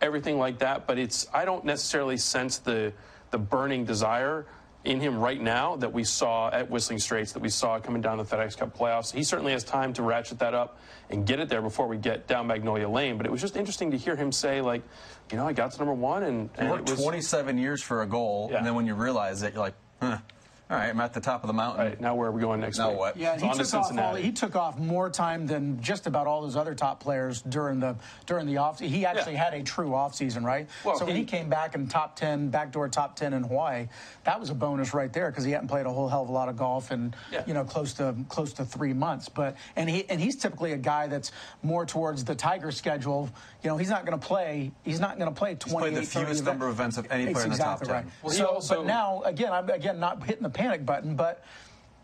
everything 0.00 0.38
like 0.38 0.58
that." 0.58 0.86
But 0.86 0.98
it's 0.98 1.26
I 1.32 1.44
don't 1.44 1.64
necessarily 1.64 2.16
sense 2.16 2.58
the 2.58 2.92
the 3.30 3.38
burning 3.38 3.84
desire 3.84 4.46
in 4.84 5.00
him 5.00 5.18
right 5.18 5.40
now 5.42 5.76
that 5.76 5.92
we 5.92 6.04
saw 6.04 6.48
at 6.50 6.70
Whistling 6.70 6.98
Straits, 7.00 7.32
that 7.32 7.40
we 7.42 7.48
saw 7.48 7.78
coming 7.80 8.00
down 8.00 8.16
the 8.16 8.24
FedEx 8.24 8.56
Cup 8.56 8.76
playoffs. 8.78 9.12
He 9.12 9.22
certainly 9.24 9.52
has 9.52 9.64
time 9.64 9.92
to 9.94 10.02
ratchet 10.02 10.38
that 10.38 10.54
up 10.54 10.78
and 11.10 11.26
get 11.26 11.40
it 11.40 11.48
there 11.48 11.60
before 11.60 11.88
we 11.88 11.96
get 11.98 12.26
down 12.28 12.46
Magnolia 12.46 12.88
Lane. 12.88 13.16
But 13.18 13.26
it 13.26 13.32
was 13.32 13.40
just 13.40 13.56
interesting 13.56 13.90
to 13.90 13.96
hear 13.98 14.14
him 14.16 14.30
say, 14.30 14.60
like, 14.60 14.82
you 15.32 15.36
know, 15.36 15.46
I 15.46 15.52
got 15.52 15.72
to 15.72 15.78
number 15.78 15.92
one, 15.92 16.22
and, 16.22 16.44
You 16.44 16.50
and 16.58 16.70
worked 16.70 16.88
it 16.88 16.92
was 16.92 17.02
27 17.02 17.58
years 17.58 17.82
for 17.82 18.02
a 18.02 18.06
goal, 18.06 18.48
Yeah. 18.50 18.58
and 18.58 18.66
then 18.66 18.76
when 18.76 18.86
you 18.86 18.94
realize 18.94 19.42
it, 19.42 19.52
you're 19.52 19.62
like, 19.62 19.74
huh, 20.00 20.18
all 20.70 20.76
right, 20.76 20.90
I'm 20.90 21.00
at 21.00 21.14
the 21.14 21.20
top 21.20 21.42
of 21.42 21.46
the 21.46 21.54
mountain. 21.54 21.86
Right 21.86 22.00
now, 22.00 22.14
where 22.14 22.28
are 22.28 22.32
we 22.32 22.42
going 22.42 22.60
next 22.60 22.76
Now 22.76 22.90
week? 22.90 22.98
what? 22.98 23.16
Yeah, 23.16 23.32
It's 23.32 23.42
he 23.42 23.48
on 23.48 23.56
to 23.56 23.64
took 23.64 23.74
off. 23.74 23.98
All, 23.98 24.14
he 24.16 24.32
took 24.32 24.54
off 24.54 24.78
more 24.78 25.08
time 25.08 25.46
than 25.46 25.80
just 25.80 26.06
about 26.06 26.26
all 26.26 26.42
those 26.42 26.56
other 26.56 26.74
top 26.74 27.00
players 27.00 27.40
during 27.40 27.80
the 27.80 27.96
during 28.26 28.46
the 28.46 28.58
off. 28.58 28.78
He 28.78 29.06
actually 29.06 29.32
Yeah. 29.32 29.44
had 29.44 29.54
a 29.54 29.62
true 29.62 29.94
off 29.94 30.14
season, 30.14 30.44
right? 30.44 30.68
Well, 30.84 30.98
so 30.98 31.06
when 31.06 31.14
he 31.14 31.22
he- 31.22 31.26
came 31.26 31.48
back 31.48 31.74
in 31.74 31.86
top 31.88 32.16
ten, 32.16 32.50
backdoor 32.50 32.88
top 32.90 33.16
ten 33.16 33.32
in 33.32 33.44
Hawaii, 33.44 33.88
that 34.24 34.38
was 34.38 34.50
a 34.50 34.54
bonus 34.54 34.92
right 34.92 35.10
there 35.10 35.30
because 35.30 35.44
he 35.44 35.52
hadn't 35.52 35.68
played 35.68 35.86
a 35.86 35.90
whole 35.90 36.06
hell 36.08 36.22
of 36.24 36.28
a 36.28 36.32
lot 36.32 36.50
of 36.50 36.56
golf 36.58 36.92
in 36.92 37.14
Yeah. 37.32 37.44
you 37.46 37.54
know 37.54 37.64
close 37.64 37.94
to 37.94 38.14
close 38.28 38.52
to 38.54 38.64
three 38.66 38.92
months. 38.92 39.30
But 39.30 39.56
and 39.74 39.88
he 39.88 40.08
and 40.10 40.20
he's 40.20 40.36
typically 40.36 40.72
a 40.72 40.76
guy 40.78 41.06
that's 41.06 41.32
more 41.62 41.86
towards 41.86 42.24
the 42.24 42.34
Tiger 42.34 42.72
schedule. 42.72 43.30
You 43.62 43.70
know, 43.70 43.78
he's 43.78 43.88
not 43.90 44.04
going 44.04 44.18
to 44.20 44.24
play. 44.26 44.70
He's 44.84 45.00
not 45.00 45.18
going 45.18 45.32
to 45.32 45.38
play 45.38 45.54
twenty. 45.54 45.92
played 45.92 45.94
the 46.02 46.06
fewest 46.06 46.44
number 46.44 46.66
of 46.66 46.72
events 46.74 46.98
of 46.98 47.06
any 47.10 47.32
player 47.32 47.46
in 47.46 47.52
the 47.52 47.56
top 47.56 47.80
exactly 47.80 47.86
10. 47.86 47.94
Right. 48.04 48.12
Well, 48.22 48.32
so, 48.34 48.46
also- 48.46 48.76
but 48.76 48.86
now 48.86 49.22
again, 49.24 49.50
I'm 49.52 49.68
again 49.70 49.98
not 49.98 50.22
hitting 50.24 50.42
the 50.42 50.57
panic 50.58 50.84
button, 50.84 51.14
but 51.14 51.42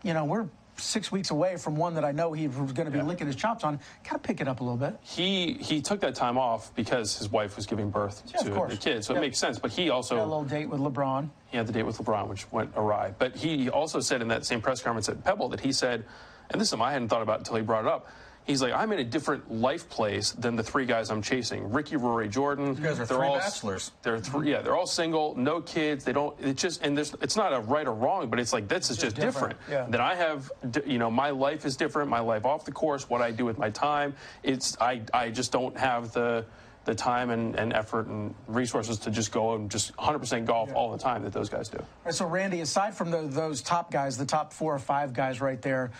you 0.03 0.13
know 0.13 0.23
we're 0.25 0.47
six 0.77 1.09
weeks 1.11 1.29
away 1.31 1.55
from 1.55 1.75
one 1.77 1.93
that 1.95 2.03
I 2.03 2.11
know 2.11 2.33
he 2.33 2.47
was 2.49 2.73
going 2.73 2.85
to 2.85 2.91
be 2.91 2.97
Yeah. 2.97 3.03
licking 3.05 3.27
his 3.27 3.35
chops 3.37 3.63
on. 3.63 3.79
Got 4.03 4.11
to 4.13 4.19
pick 4.19 4.41
it 4.41 4.47
up 4.47 4.59
a 4.59 4.63
little 4.63 4.77
bit. 4.77 4.97
he 5.01 5.53
he 5.53 5.81
took 5.81 5.99
that 6.01 6.15
time 6.15 6.37
off 6.37 6.73
because 6.75 7.17
his 7.17 7.29
wife 7.29 7.55
was 7.55 7.65
giving 7.65 7.89
birth 7.89 8.23
Yeah, 8.27 8.41
to 8.43 8.49
the 8.69 8.77
kid, 8.77 9.03
so 9.05 9.13
Yeah. 9.13 9.19
it 9.19 9.21
makes 9.21 9.37
sense. 9.37 9.59
But 9.59 9.71
he 9.71 9.89
also 9.89 10.15
Got 10.15 10.23
a 10.23 10.25
little 10.25 10.43
date 10.43 10.69
with 10.69 10.79
LeBron. 10.81 11.29
he 11.47 11.57
had 11.57 11.67
the 11.67 11.73
date 11.73 11.83
with 11.83 11.97
LeBron, 11.97 12.27
which 12.27 12.49
went 12.51 12.71
awry. 12.75 13.13
But 13.17 13.35
he 13.35 13.69
also 13.69 13.99
said 13.99 14.21
in 14.21 14.27
that 14.29 14.45
same 14.45 14.61
press 14.61 14.81
conference 14.81 15.07
at 15.09 15.23
Pebble 15.23 15.49
that 15.49 15.59
he 15.61 15.71
said, 15.71 16.05
and 16.49 16.59
this 16.61 16.65
is 16.67 16.69
something 16.71 16.87
I 16.87 16.91
hadn't 16.91 17.07
thought 17.09 17.21
about 17.21 17.39
until 17.39 17.55
he 17.55 17.61
brought 17.61 17.85
it 17.85 17.91
up. 17.91 18.07
He's 18.45 18.61
like, 18.61 18.73
I'm 18.73 18.91
in 18.91 18.99
a 18.99 19.03
different 19.03 19.51
life 19.51 19.89
place 19.89 20.31
than 20.31 20.55
the 20.55 20.61
three 20.61 20.85
guys 20.85 21.09
I'm 21.09 21.21
chasing: 21.23 21.71
Rickie, 21.71 21.95
Rory, 21.95 22.29
Jordan. 22.29 22.67
You 22.67 22.73
guys 22.75 22.99
are 22.99 23.05
they're 23.05 23.17
three 23.17 23.27
all 23.27 23.39
bachelors. 23.39 23.91
They're 24.03 24.19
three. 24.19 24.51
Yeah, 24.51 24.61
they're 24.61 24.75
all 24.75 24.85
single, 24.85 25.35
no 25.35 25.61
kids. 25.61 26.03
They 26.03 26.13
don't. 26.13 26.35
It's 26.39 26.61
just 26.61 26.83
and 26.83 26.95
there's. 26.95 27.15
It's 27.21 27.35
not 27.35 27.53
a 27.53 27.59
right 27.59 27.87
or 27.87 27.93
wrong, 27.93 28.29
but 28.29 28.39
it's 28.39 28.53
like 28.53 28.67
this 28.67 28.91
is 28.91 28.97
just, 28.97 29.15
just 29.15 29.15
different, 29.15 29.59
different. 29.59 29.87
yeah. 29.87 29.91
That 29.91 30.01
I 30.01 30.15
have. 30.15 30.51
You 30.85 30.99
know, 30.99 31.09
my 31.09 31.31
life 31.31 31.65
is 31.65 31.75
different. 31.75 32.09
My 32.09 32.19
life 32.19 32.45
off 32.45 32.65
the 32.65 32.71
course, 32.71 33.09
what 33.09 33.21
I 33.21 33.31
do 33.31 33.45
with 33.45 33.57
my 33.57 33.71
time. 33.71 34.15
It's 34.43 34.77
I. 34.79 35.01
I 35.11 35.31
just 35.31 35.51
don't 35.51 35.75
have 35.77 36.13
the 36.13 36.45
the 36.85 36.95
time 36.95 37.31
and, 37.31 37.55
and 37.55 37.73
effort 37.73 38.05
and 38.05 38.33
resources 38.47 38.99
to 38.99 39.11
just 39.11 39.31
go 39.31 39.55
and 39.55 39.69
just 39.69 39.95
100% 39.97 40.45
golf 40.45 40.71
all 40.73 40.91
the 40.91 40.97
time 40.99 41.23
that 41.23 41.33
those 41.33 41.49
guys 41.49 41.67
do. 41.67 41.83
Right, 42.05 42.13
so 42.13 42.27
Randy, 42.27 42.61
aside 42.61 42.95
from 42.95 43.09
the, 43.09 43.23
those 43.23 43.61
top 43.61 43.91
guys, 43.91 44.17
the 44.17 44.25
top 44.25 44.53
four 44.53 44.73
or 44.75 44.79
five 44.79 45.11
guys 45.11 45.41
right 45.41 45.59
there, 45.61 45.91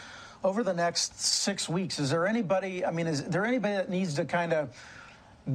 over 0.46 0.62
the 0.62 0.74
next 0.74 1.20
six 1.20 1.68
weeks, 1.68 1.98
is 1.98 2.12
there 2.12 2.28
anybody? 2.28 2.86
I 2.86 2.92
mean, 2.92 3.08
is 3.08 3.24
there 3.24 3.46
anybody 3.46 3.74
that 3.74 3.90
needs 3.90 4.14
to 4.14 4.26
kind 4.26 4.54
of 4.54 4.70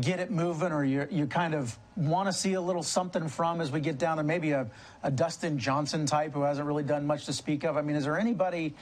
get 0.00 0.18
it 0.18 0.32
moving, 0.32 0.72
or 0.72 0.84
you 0.84 1.06
you 1.12 1.28
kind 1.28 1.54
of 1.54 1.78
want 1.94 2.26
to 2.26 2.32
see 2.32 2.54
a 2.54 2.60
little 2.60 2.82
something 2.82 3.28
from 3.28 3.60
as 3.60 3.70
we 3.70 3.78
get 3.78 3.98
down 3.98 4.16
to 4.16 4.24
maybe 4.24 4.50
a, 4.50 4.66
a 5.04 5.10
Dustin 5.10 5.60
Johnson 5.60 6.06
type 6.06 6.32
who 6.32 6.42
hasn't 6.42 6.66
really 6.66 6.82
done 6.82 7.06
much 7.06 7.26
to 7.26 7.32
speak 7.32 7.62
of? 7.62 7.76
I 7.76 7.82
mean, 7.82 7.96
is 7.96 8.04
there 8.04 8.18
anybody? 8.18 8.74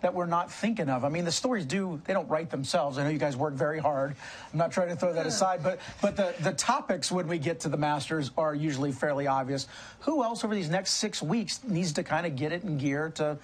that 0.00 0.12
we're 0.12 0.26
not 0.26 0.52
thinking 0.52 0.90
of? 0.90 1.02
I 1.02 1.08
mean, 1.08 1.24
the 1.24 1.32
stories 1.32 1.64
do, 1.64 1.98
they 2.04 2.12
don't 2.12 2.28
write 2.28 2.50
themselves. 2.50 2.98
I 2.98 3.04
know 3.04 3.08
you 3.08 3.16
guys 3.16 3.38
work 3.38 3.54
very 3.54 3.78
hard. 3.78 4.14
I'm 4.52 4.58
not 4.58 4.70
trying 4.70 4.88
to 4.88 4.96
throw 4.96 5.14
that 5.14 5.24
aside, 5.24 5.62
but, 5.62 5.80
but 6.02 6.14
the, 6.14 6.34
the 6.42 6.52
topics 6.52 7.10
when 7.10 7.26
we 7.26 7.38
get 7.38 7.60
to 7.60 7.70
the 7.70 7.78
Masters 7.78 8.30
are 8.36 8.54
usually 8.54 8.92
fairly 8.92 9.26
obvious. 9.26 9.66
Who 10.00 10.22
else 10.22 10.44
over 10.44 10.54
these 10.54 10.68
next 10.68 10.90
six 10.94 11.22
weeks 11.22 11.64
needs 11.64 11.94
to 11.94 12.02
kind 12.02 12.26
of 12.26 12.36
get 12.36 12.52
it 12.52 12.64
in 12.64 12.76
gear 12.76 13.12
to, 13.14 13.38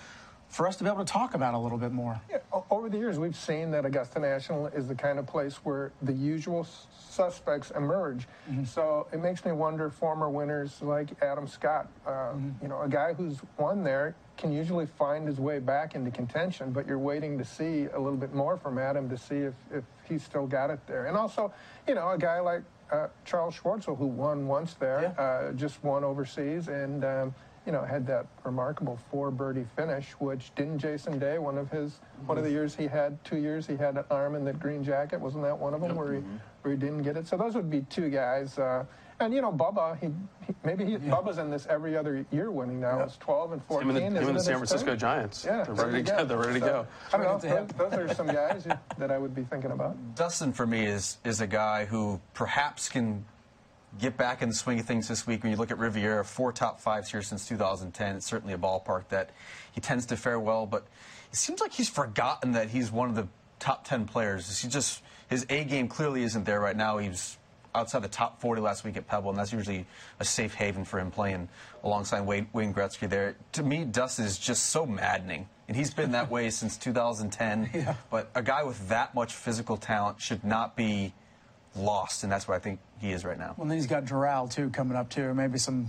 for 0.50 0.66
us 0.66 0.76
to 0.76 0.84
be 0.84 0.90
able 0.90 1.04
to 1.04 1.10
talk 1.10 1.34
about 1.34 1.54
a 1.54 1.58
little 1.58 1.78
bit 1.78 1.92
more? 1.92 2.20
Yeah, 2.28 2.38
over 2.70 2.88
the 2.88 2.98
years, 2.98 3.18
we've 3.18 3.36
seen 3.36 3.70
that 3.70 3.86
Augusta 3.86 4.18
National 4.18 4.66
is 4.66 4.88
the 4.88 4.94
kind 4.94 5.18
of 5.18 5.26
place 5.26 5.56
where 5.64 5.92
the 6.02 6.12
usual 6.12 6.66
suspects 7.08 7.70
emerge. 7.70 8.26
Mm-hmm. 8.50 8.64
So 8.64 9.06
it 9.12 9.20
makes 9.20 9.44
me 9.44 9.52
wonder 9.52 9.88
former 9.88 10.28
winners 10.28 10.82
like 10.82 11.10
Adam 11.22 11.46
Scott, 11.46 11.88
uh, 12.04 12.10
mm-hmm. 12.10 12.50
you 12.62 12.68
know, 12.68 12.82
a 12.82 12.88
guy 12.88 13.14
who's 13.14 13.38
won 13.58 13.84
there 13.84 14.14
can 14.36 14.52
usually 14.52 14.86
find 14.86 15.26
his 15.26 15.38
way 15.38 15.58
back 15.58 15.94
into 15.94 16.10
contention, 16.10 16.72
but 16.72 16.86
you're 16.86 16.98
waiting 16.98 17.38
to 17.38 17.44
see 17.44 17.86
a 17.92 17.98
little 17.98 18.18
bit 18.18 18.34
more 18.34 18.56
from 18.56 18.78
Adam 18.78 19.08
to 19.08 19.16
see 19.16 19.36
if, 19.36 19.54
if 19.72 19.84
he's 20.08 20.22
still 20.22 20.46
got 20.46 20.70
it 20.70 20.80
there. 20.86 21.06
And 21.06 21.16
also, 21.16 21.52
you 21.86 21.94
know, 21.94 22.10
a 22.10 22.18
guy 22.18 22.40
like 22.40 22.62
uh, 22.90 23.08
Charles 23.24 23.54
Schwartzel, 23.54 23.96
who 23.96 24.06
won 24.06 24.48
once 24.48 24.74
there, 24.74 25.14
yeah. 25.16 25.22
uh, 25.22 25.52
just 25.52 25.82
won 25.84 26.02
overseas, 26.02 26.68
and 26.68 27.04
um, 27.04 27.34
you 27.66 27.72
know 27.72 27.82
had 27.82 28.06
that 28.06 28.26
remarkable 28.44 28.98
four 29.10 29.30
birdie 29.30 29.66
finish, 29.76 30.12
which 30.18 30.54
didn't 30.54 30.78
Jason 30.78 31.18
Day 31.18 31.38
one 31.38 31.58
of 31.58 31.70
his 31.70 31.92
mm-hmm. 31.92 32.26
one 32.26 32.38
of 32.38 32.44
the 32.44 32.50
years 32.50 32.74
he 32.74 32.86
had 32.86 33.22
two 33.24 33.36
years 33.36 33.66
he 33.66 33.76
had 33.76 33.96
an 33.96 34.04
arm 34.10 34.34
in 34.34 34.44
that 34.44 34.58
green 34.58 34.82
jacket, 34.82 35.20
wasn't 35.20 35.44
that 35.44 35.58
one 35.58 35.74
of 35.74 35.80
them 35.80 35.90
yep. 35.90 35.98
where 35.98 36.12
he 36.14 36.20
mm-hmm. 36.20 36.36
where 36.62 36.74
he 36.74 36.80
didn't 36.80 37.02
get 37.02 37.16
it? 37.16 37.26
So 37.26 37.36
those 37.36 37.54
would 37.54 37.70
be 37.70 37.82
two 37.82 38.10
guys. 38.10 38.58
Uh, 38.58 38.84
and 39.20 39.34
you 39.34 39.42
know, 39.42 39.52
Bubba, 39.52 40.00
he, 40.00 40.06
he 40.46 40.54
maybe 40.64 40.84
he, 40.84 40.92
yeah. 40.92 40.98
Bubba's 40.98 41.36
in 41.36 41.50
this 41.50 41.66
every 41.68 41.94
other 41.96 42.24
year 42.32 42.50
winning 42.50 42.80
now. 42.80 42.98
Yeah. 42.98 43.04
It's 43.04 43.18
12 43.18 43.52
and 43.52 43.64
14. 43.64 43.90
Him 43.90 43.96
and 43.96 44.16
the, 44.16 44.20
him 44.20 44.28
and 44.28 44.36
the 44.36 44.42
San 44.42 44.56
Francisco 44.56 44.96
Giants. 44.96 45.44
Yeah, 45.44 45.64
they're 45.64 45.74
ready 45.74 46.02
to 46.02 46.10
go. 46.10 46.24
They're 46.24 46.38
ready 46.38 46.54
to 46.54 46.60
go. 46.60 46.86
I 47.12 47.18
don't 47.18 47.44
know. 47.44 47.66
Those, 47.66 47.90
those 47.90 47.92
are 47.92 48.14
some 48.14 48.28
guys 48.28 48.66
that 48.96 49.10
I 49.10 49.18
would 49.18 49.34
be 49.34 49.44
thinking 49.44 49.72
about. 49.72 49.96
Dustin, 50.14 50.52
for 50.52 50.66
me, 50.66 50.86
is 50.86 51.18
is 51.24 51.42
a 51.42 51.46
guy 51.46 51.84
who 51.84 52.18
perhaps 52.32 52.88
can 52.88 53.26
get 53.98 54.16
back 54.16 54.42
in 54.42 54.48
the 54.48 54.54
swing 54.54 54.80
of 54.80 54.86
things 54.86 55.08
this 55.08 55.26
week. 55.26 55.42
When 55.42 55.50
you 55.50 55.58
look 55.58 55.70
at 55.70 55.78
Riviera, 55.78 56.24
four 56.24 56.52
top 56.52 56.80
fives 56.80 57.10
here 57.10 57.22
since 57.22 57.46
2010. 57.48 58.16
It's 58.16 58.26
certainly 58.26 58.54
a 58.54 58.58
ballpark 58.58 59.08
that 59.08 59.30
he 59.72 59.80
tends 59.80 60.06
to 60.06 60.16
fare 60.16 60.38
well, 60.38 60.66
but 60.66 60.86
it 61.30 61.36
seems 61.36 61.60
like 61.60 61.72
he's 61.72 61.88
forgotten 61.88 62.52
that 62.52 62.70
he's 62.70 62.90
one 62.90 63.08
of 63.08 63.16
the 63.16 63.26
top 63.58 63.86
10 63.86 64.06
players. 64.06 64.60
He 64.60 64.68
just 64.68 65.02
his 65.28 65.46
A 65.48 65.64
game 65.64 65.88
clearly 65.88 66.22
isn't 66.24 66.44
there 66.44 66.60
right 66.60 66.76
now. 66.76 66.98
He's 66.98 67.38
outside 67.74 68.02
the 68.02 68.08
top 68.08 68.40
40 68.40 68.60
last 68.60 68.84
week 68.84 68.96
at 68.96 69.06
Pebble, 69.06 69.30
and 69.30 69.38
that's 69.38 69.52
usually 69.52 69.86
a 70.18 70.24
safe 70.24 70.54
haven 70.54 70.84
for 70.84 70.98
him 70.98 71.10
playing 71.10 71.48
alongside 71.84 72.22
Wayne, 72.22 72.48
Wayne 72.52 72.74
Gretzky 72.74 73.08
there. 73.08 73.36
To 73.52 73.62
me, 73.62 73.84
Dustin 73.84 74.24
is 74.24 74.38
just 74.38 74.66
so 74.70 74.84
maddening, 74.84 75.48
and 75.68 75.76
he's 75.76 75.94
been 75.94 76.10
that 76.12 76.30
way 76.32 76.50
since 76.50 76.76
2010. 76.76 77.70
Yeah. 77.72 77.94
But 78.10 78.30
a 78.34 78.42
guy 78.42 78.64
with 78.64 78.88
that 78.88 79.14
much 79.14 79.34
physical 79.34 79.76
talent 79.76 80.20
should 80.20 80.42
not 80.42 80.76
be 80.76 81.12
lost, 81.76 82.22
and 82.22 82.32
that's 82.32 82.48
what 82.48 82.54
I 82.56 82.58
think 82.58 82.80
he 82.98 83.12
is 83.12 83.24
right 83.24 83.38
now. 83.38 83.54
Well, 83.56 83.66
then 83.66 83.76
he's 83.76 83.86
got 83.86 84.04
Doral, 84.04 84.50
too, 84.50 84.70
coming 84.70 84.96
up, 84.96 85.10
too. 85.10 85.32
Maybe 85.34 85.58
some 85.58 85.88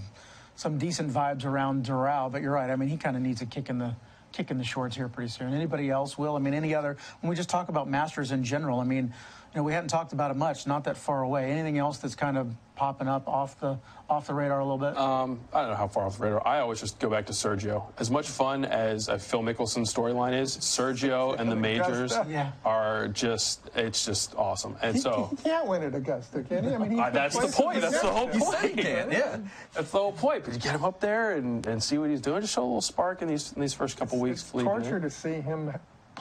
some 0.55 0.77
decent 0.77 1.11
vibes 1.11 1.45
around 1.45 1.85
Doral, 1.85 2.31
but 2.31 2.41
you're 2.41 2.51
right. 2.51 2.69
I 2.69 2.75
mean, 2.75 2.89
he 2.89 2.97
kind 2.97 3.15
of 3.15 3.21
needs 3.23 3.41
a 3.41 3.45
kick 3.45 3.69
in 3.69 3.79
the 3.79 3.95
kick 4.31 4.51
in 4.51 4.57
the 4.57 4.63
shorts 4.63 4.95
here 4.95 5.09
pretty 5.09 5.29
soon. 5.29 5.53
Anybody 5.53 5.89
else 5.89 6.17
will? 6.17 6.35
I 6.35 6.39
mean, 6.39 6.53
any 6.53 6.73
other? 6.73 6.97
When 7.19 7.29
we 7.29 7.35
just 7.35 7.49
talk 7.49 7.69
about 7.69 7.89
Masters 7.89 8.31
in 8.31 8.43
general, 8.43 8.79
I 8.79 8.83
mean, 8.83 9.05
you 9.05 9.57
know, 9.57 9.63
we 9.63 9.73
hadn't 9.73 9.89
talked 9.89 10.13
about 10.13 10.31
it 10.31 10.37
much. 10.37 10.67
Not 10.67 10.85
that 10.85 10.97
far 10.97 11.23
away. 11.23 11.51
Anything 11.51 11.77
else 11.77 11.97
that's 11.97 12.15
kind 12.15 12.37
of 12.37 12.55
popping 12.81 13.07
up 13.07 13.27
off 13.27 13.59
the 13.59 13.77
off 14.09 14.25
the 14.25 14.33
radar 14.33 14.59
a 14.59 14.65
little 14.65 14.79
bit? 14.79 14.97
Um, 14.97 15.39
I 15.53 15.61
don't 15.61 15.69
know 15.69 15.75
how 15.75 15.87
far 15.87 16.07
off 16.07 16.17
the 16.17 16.23
radar. 16.23 16.47
I 16.47 16.61
always 16.61 16.79
just 16.79 16.97
go 16.97 17.11
back 17.11 17.27
to 17.27 17.31
Sergio. 17.31 17.85
As 17.99 18.09
much 18.09 18.27
fun 18.27 18.65
as 18.65 19.07
a 19.07 19.19
Phil 19.19 19.43
Mickelson 19.43 19.83
storyline 19.83 20.33
is, 20.33 20.57
Sergio 20.57 21.39
and 21.39 21.51
the 21.51 21.55
majors 21.69 22.17
yeah. 22.27 22.53
are 22.65 23.07
just 23.09 23.69
it's 23.75 24.03
just 24.03 24.33
awesome. 24.33 24.75
And 24.81 24.99
so 24.99 25.29
he, 25.29 25.43
can't 25.43 25.67
win 25.67 25.83
at 25.83 25.93
Augusta, 25.93 26.41
can 26.41 26.63
he? 26.63 26.73
I 26.73 26.77
mean, 26.79 26.99
uh, 26.99 27.11
that's 27.11 27.37
the 27.37 27.49
point. 27.49 27.81
That's 27.81 28.01
the 28.01 28.09
whole 28.09 28.27
point. 28.29 28.75
Yeah, 28.83 29.37
that's 29.75 29.91
the 29.91 29.99
whole 29.99 30.13
point. 30.13 30.45
But 30.45 30.55
you 30.55 30.59
get 30.59 30.73
him 30.73 30.83
up 30.83 30.99
there 30.99 31.33
and, 31.35 31.63
and 31.67 31.83
see 31.83 31.99
what 31.99 32.09
he's 32.09 32.19
doing. 32.19 32.41
Just 32.41 32.55
show 32.55 32.63
a 32.63 32.65
little 32.65 32.81
spark 32.81 33.21
in 33.21 33.27
these 33.27 33.53
in 33.53 33.61
these 33.61 33.75
first 33.75 33.95
couple 33.95 34.17
it's, 34.25 34.51
weeks. 34.51 34.51
It's 34.55 34.63
torture 34.63 34.99
to 34.99 35.09
see 35.11 35.39
him 35.39 35.71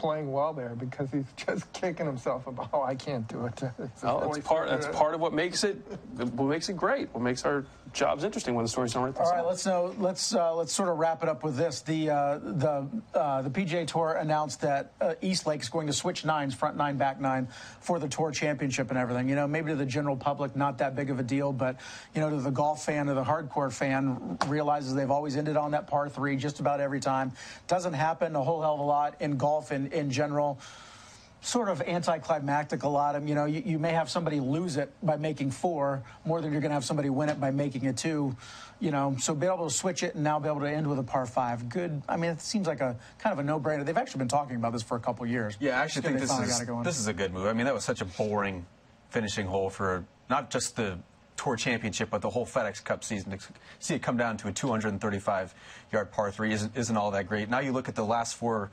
playing 0.00 0.32
well 0.32 0.54
there 0.54 0.74
because 0.74 1.10
he's 1.10 1.26
just 1.36 1.70
kicking 1.74 2.06
himself 2.06 2.46
about, 2.46 2.70
oh, 2.72 2.82
I 2.82 2.94
can't 2.94 3.28
do 3.28 3.44
it. 3.46 3.62
Oh, 4.02 4.20
that's 4.20 4.46
part. 4.46 4.68
That's 4.68 4.86
part 4.88 5.14
of 5.14 5.20
what 5.20 5.34
makes 5.34 5.62
it. 5.62 5.76
What 6.16 6.46
makes 6.46 6.68
it 6.70 6.76
great. 6.76 7.12
What 7.12 7.22
makes 7.22 7.44
our 7.44 7.66
jobs 7.92 8.24
interesting 8.24 8.54
when 8.54 8.64
the 8.64 8.68
stories 8.68 8.92
don't 8.92 9.04
themselves. 9.04 9.30
All 9.30 9.36
right, 9.36 9.46
let's 9.46 9.66
know. 9.66 9.94
Let's 9.98 10.34
uh, 10.34 10.54
let's 10.54 10.72
sort 10.72 10.88
of 10.88 10.98
wrap 10.98 11.22
it 11.22 11.28
up 11.28 11.42
with 11.42 11.56
this. 11.56 11.80
The 11.82 12.10
uh, 12.10 12.38
the 12.38 12.88
uh, 13.14 13.42
the 13.42 13.50
PGA 13.50 13.86
Tour 13.86 14.12
announced 14.12 14.60
that 14.62 14.92
uh, 15.00 15.14
East 15.20 15.46
Lake 15.46 15.60
is 15.60 15.68
going 15.68 15.86
to 15.86 15.92
switch 15.92 16.24
nines, 16.24 16.54
front 16.54 16.76
nine, 16.76 16.96
back 16.96 17.20
nine, 17.20 17.48
for 17.80 17.98
the 17.98 18.08
Tour 18.08 18.30
Championship 18.30 18.90
and 18.90 18.98
everything. 18.98 19.28
You 19.28 19.34
know, 19.34 19.46
maybe 19.46 19.70
to 19.70 19.76
the 19.76 19.86
general 19.86 20.16
public, 20.16 20.56
not 20.56 20.78
that 20.78 20.94
big 20.94 21.10
of 21.10 21.18
a 21.18 21.22
deal, 21.22 21.52
but 21.52 21.76
you 22.14 22.20
know, 22.20 22.30
to 22.30 22.36
the 22.36 22.50
golf 22.50 22.84
fan, 22.84 23.08
or 23.08 23.14
the 23.14 23.24
hardcore 23.24 23.72
fan, 23.72 24.38
realizes 24.46 24.94
they've 24.94 25.10
always 25.10 25.36
ended 25.36 25.56
on 25.56 25.72
that 25.72 25.86
par 25.86 26.08
three 26.08 26.36
just 26.36 26.60
about 26.60 26.80
every 26.80 27.00
time. 27.00 27.32
Doesn't 27.66 27.94
happen 27.94 28.36
a 28.36 28.42
whole 28.42 28.60
hell 28.60 28.74
of 28.74 28.80
a 28.80 28.84
lot 28.84 29.16
in 29.20 29.36
golf 29.36 29.72
in 29.72 29.88
in 29.88 30.10
general 30.10 30.60
sort 31.40 31.68
of 31.68 31.80
anticlimactic 31.82 32.82
a 32.82 32.88
lot. 32.88 33.16
of 33.16 33.28
You 33.28 33.34
know, 33.34 33.46
you, 33.46 33.62
you, 33.64 33.78
may 33.78 33.92
have 33.92 34.10
somebody 34.10 34.40
lose 34.40 34.76
it 34.76 34.92
by 35.02 35.16
making 35.16 35.50
four 35.50 36.02
more 36.24 36.40
than 36.40 36.52
you're 36.52 36.60
going 36.60 36.70
to 36.70 36.74
have 36.74 36.84
somebody 36.84 37.08
win 37.10 37.28
it 37.28 37.40
by 37.40 37.50
making 37.50 37.86
a 37.86 37.92
two. 37.92 38.36
You 38.78 38.90
know, 38.90 39.16
so 39.18 39.34
be 39.34 39.46
able 39.46 39.68
to 39.68 39.74
switch 39.74 40.02
it 40.02 40.14
and 40.14 40.24
now 40.24 40.38
be 40.38 40.48
able 40.48 40.60
to 40.60 40.70
end 40.70 40.86
with 40.86 40.98
a 40.98 41.02
par 41.02 41.26
five. 41.26 41.68
Good. 41.68 42.02
I 42.08 42.16
mean, 42.16 42.30
it 42.30 42.40
seems 42.40 42.66
like 42.66 42.80
a 42.80 42.96
kind 43.18 43.32
of 43.32 43.38
a 43.38 43.42
no-brainer. 43.42 43.84
They've 43.84 43.96
actually 43.96 44.20
been 44.20 44.28
talking 44.28 44.56
about 44.56 44.72
this 44.72 44.82
for 44.82 44.96
a 44.96 45.00
couple 45.00 45.26
years. 45.26 45.56
Yeah, 45.60 45.78
I 45.78 45.82
actually 45.82 46.02
think 46.02 46.18
this 46.18 46.30
is 46.30 46.66
this 46.84 46.98
is 46.98 47.06
a 47.06 47.12
good 47.12 47.32
move. 47.32 47.46
I 47.46 47.52
mean, 47.52 47.66
that 47.66 47.74
was 47.74 47.84
such 47.84 48.00
a 48.00 48.06
boring 48.06 48.66
finishing 49.10 49.46
hole 49.46 49.70
for 49.70 50.04
not 50.28 50.50
just 50.50 50.76
the 50.76 50.98
Tour 51.36 51.56
Championship, 51.56 52.10
but 52.10 52.20
the 52.20 52.28
whole 52.28 52.44
FedEx 52.44 52.84
Cup 52.84 53.02
season. 53.02 53.30
To 53.30 53.38
see 53.78 53.94
it 53.94 54.02
come 54.02 54.18
down 54.18 54.36
to 54.38 54.48
a 54.48 54.52
235 54.52 55.54
yard 55.92 56.12
par 56.12 56.30
three 56.30 56.52
isn't, 56.52 56.76
isn't 56.76 56.96
all 56.96 57.10
that 57.12 57.26
great. 57.26 57.48
Now 57.48 57.60
you 57.60 57.72
look 57.72 57.88
at 57.88 57.94
the 57.94 58.04
last 58.04 58.36
four 58.36 58.70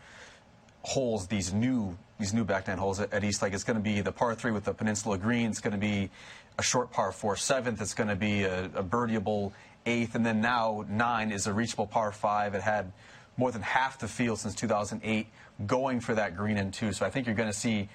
holes, 0.83 1.27
these 1.27 1.53
new 1.53 1.97
these 2.19 2.33
new 2.33 2.43
back 2.43 2.67
nine 2.67 2.77
holes 2.77 2.99
at, 2.99 3.13
at 3.13 3.23
East 3.23 3.41
Lake. 3.41 3.53
It's 3.53 3.63
going 3.63 3.77
to 3.77 3.83
be 3.83 4.01
the 4.01 4.11
par 4.11 4.35
three 4.35 4.51
with 4.51 4.65
the 4.65 4.73
Peninsula 4.73 5.17
Green. 5.17 5.49
It's 5.49 5.61
going 5.61 5.73
to 5.73 5.79
be 5.79 6.09
a 6.57 6.63
short 6.63 6.91
par 6.91 7.11
four 7.11 7.35
seventh. 7.35 7.81
It's 7.81 7.93
going 7.93 8.09
to 8.09 8.15
be 8.15 8.43
a, 8.43 8.65
a 8.65 8.83
birdieable 8.83 9.51
eighth, 9.85 10.15
and 10.15 10.25
then 10.25 10.41
now 10.41 10.85
nine 10.89 11.31
is 11.31 11.47
a 11.47 11.53
reachable 11.53 11.87
par 11.87 12.11
five. 12.11 12.55
It 12.55 12.61
had 12.61 12.91
more 13.37 13.51
than 13.51 13.61
half 13.61 13.99
the 13.99 14.07
field 14.07 14.39
since 14.39 14.55
2008 14.55 15.27
going 15.65 15.99
for 15.99 16.15
that 16.15 16.35
green 16.35 16.57
and 16.57 16.73
two. 16.73 16.91
So 16.91 17.05
I 17.05 17.09
think 17.09 17.27
you're 17.27 17.35
going 17.35 17.51
to 17.51 17.57
see 17.57 17.87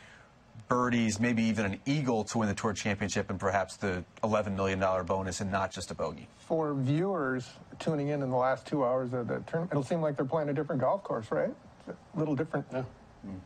birdies, 0.68 1.20
maybe 1.20 1.42
even 1.42 1.66
an 1.66 1.80
eagle 1.84 2.24
to 2.24 2.38
win 2.38 2.48
the 2.48 2.54
Tour 2.54 2.72
Championship, 2.72 3.28
and 3.30 3.38
perhaps 3.38 3.76
the 3.76 4.04
$11 4.22 4.56
million 4.56 4.80
bonus, 5.04 5.40
and 5.40 5.50
not 5.50 5.70
just 5.70 5.90
a 5.90 5.94
bogey. 5.94 6.28
For 6.38 6.74
viewers 6.74 7.50
tuning 7.78 8.08
in 8.08 8.22
in 8.22 8.30
the 8.30 8.36
last 8.36 8.66
two 8.66 8.84
hours 8.84 9.12
of 9.12 9.28
the 9.28 9.40
tournament, 9.40 9.72
it'll 9.72 9.82
seem 9.82 10.00
like 10.00 10.16
they're 10.16 10.24
playing 10.24 10.48
a 10.48 10.54
different 10.54 10.80
golf 10.80 11.02
course, 11.02 11.30
right? 11.30 11.50
It's 11.88 11.96
a 12.14 12.18
little 12.18 12.34
different 12.36 12.64
yeah. 12.72 12.84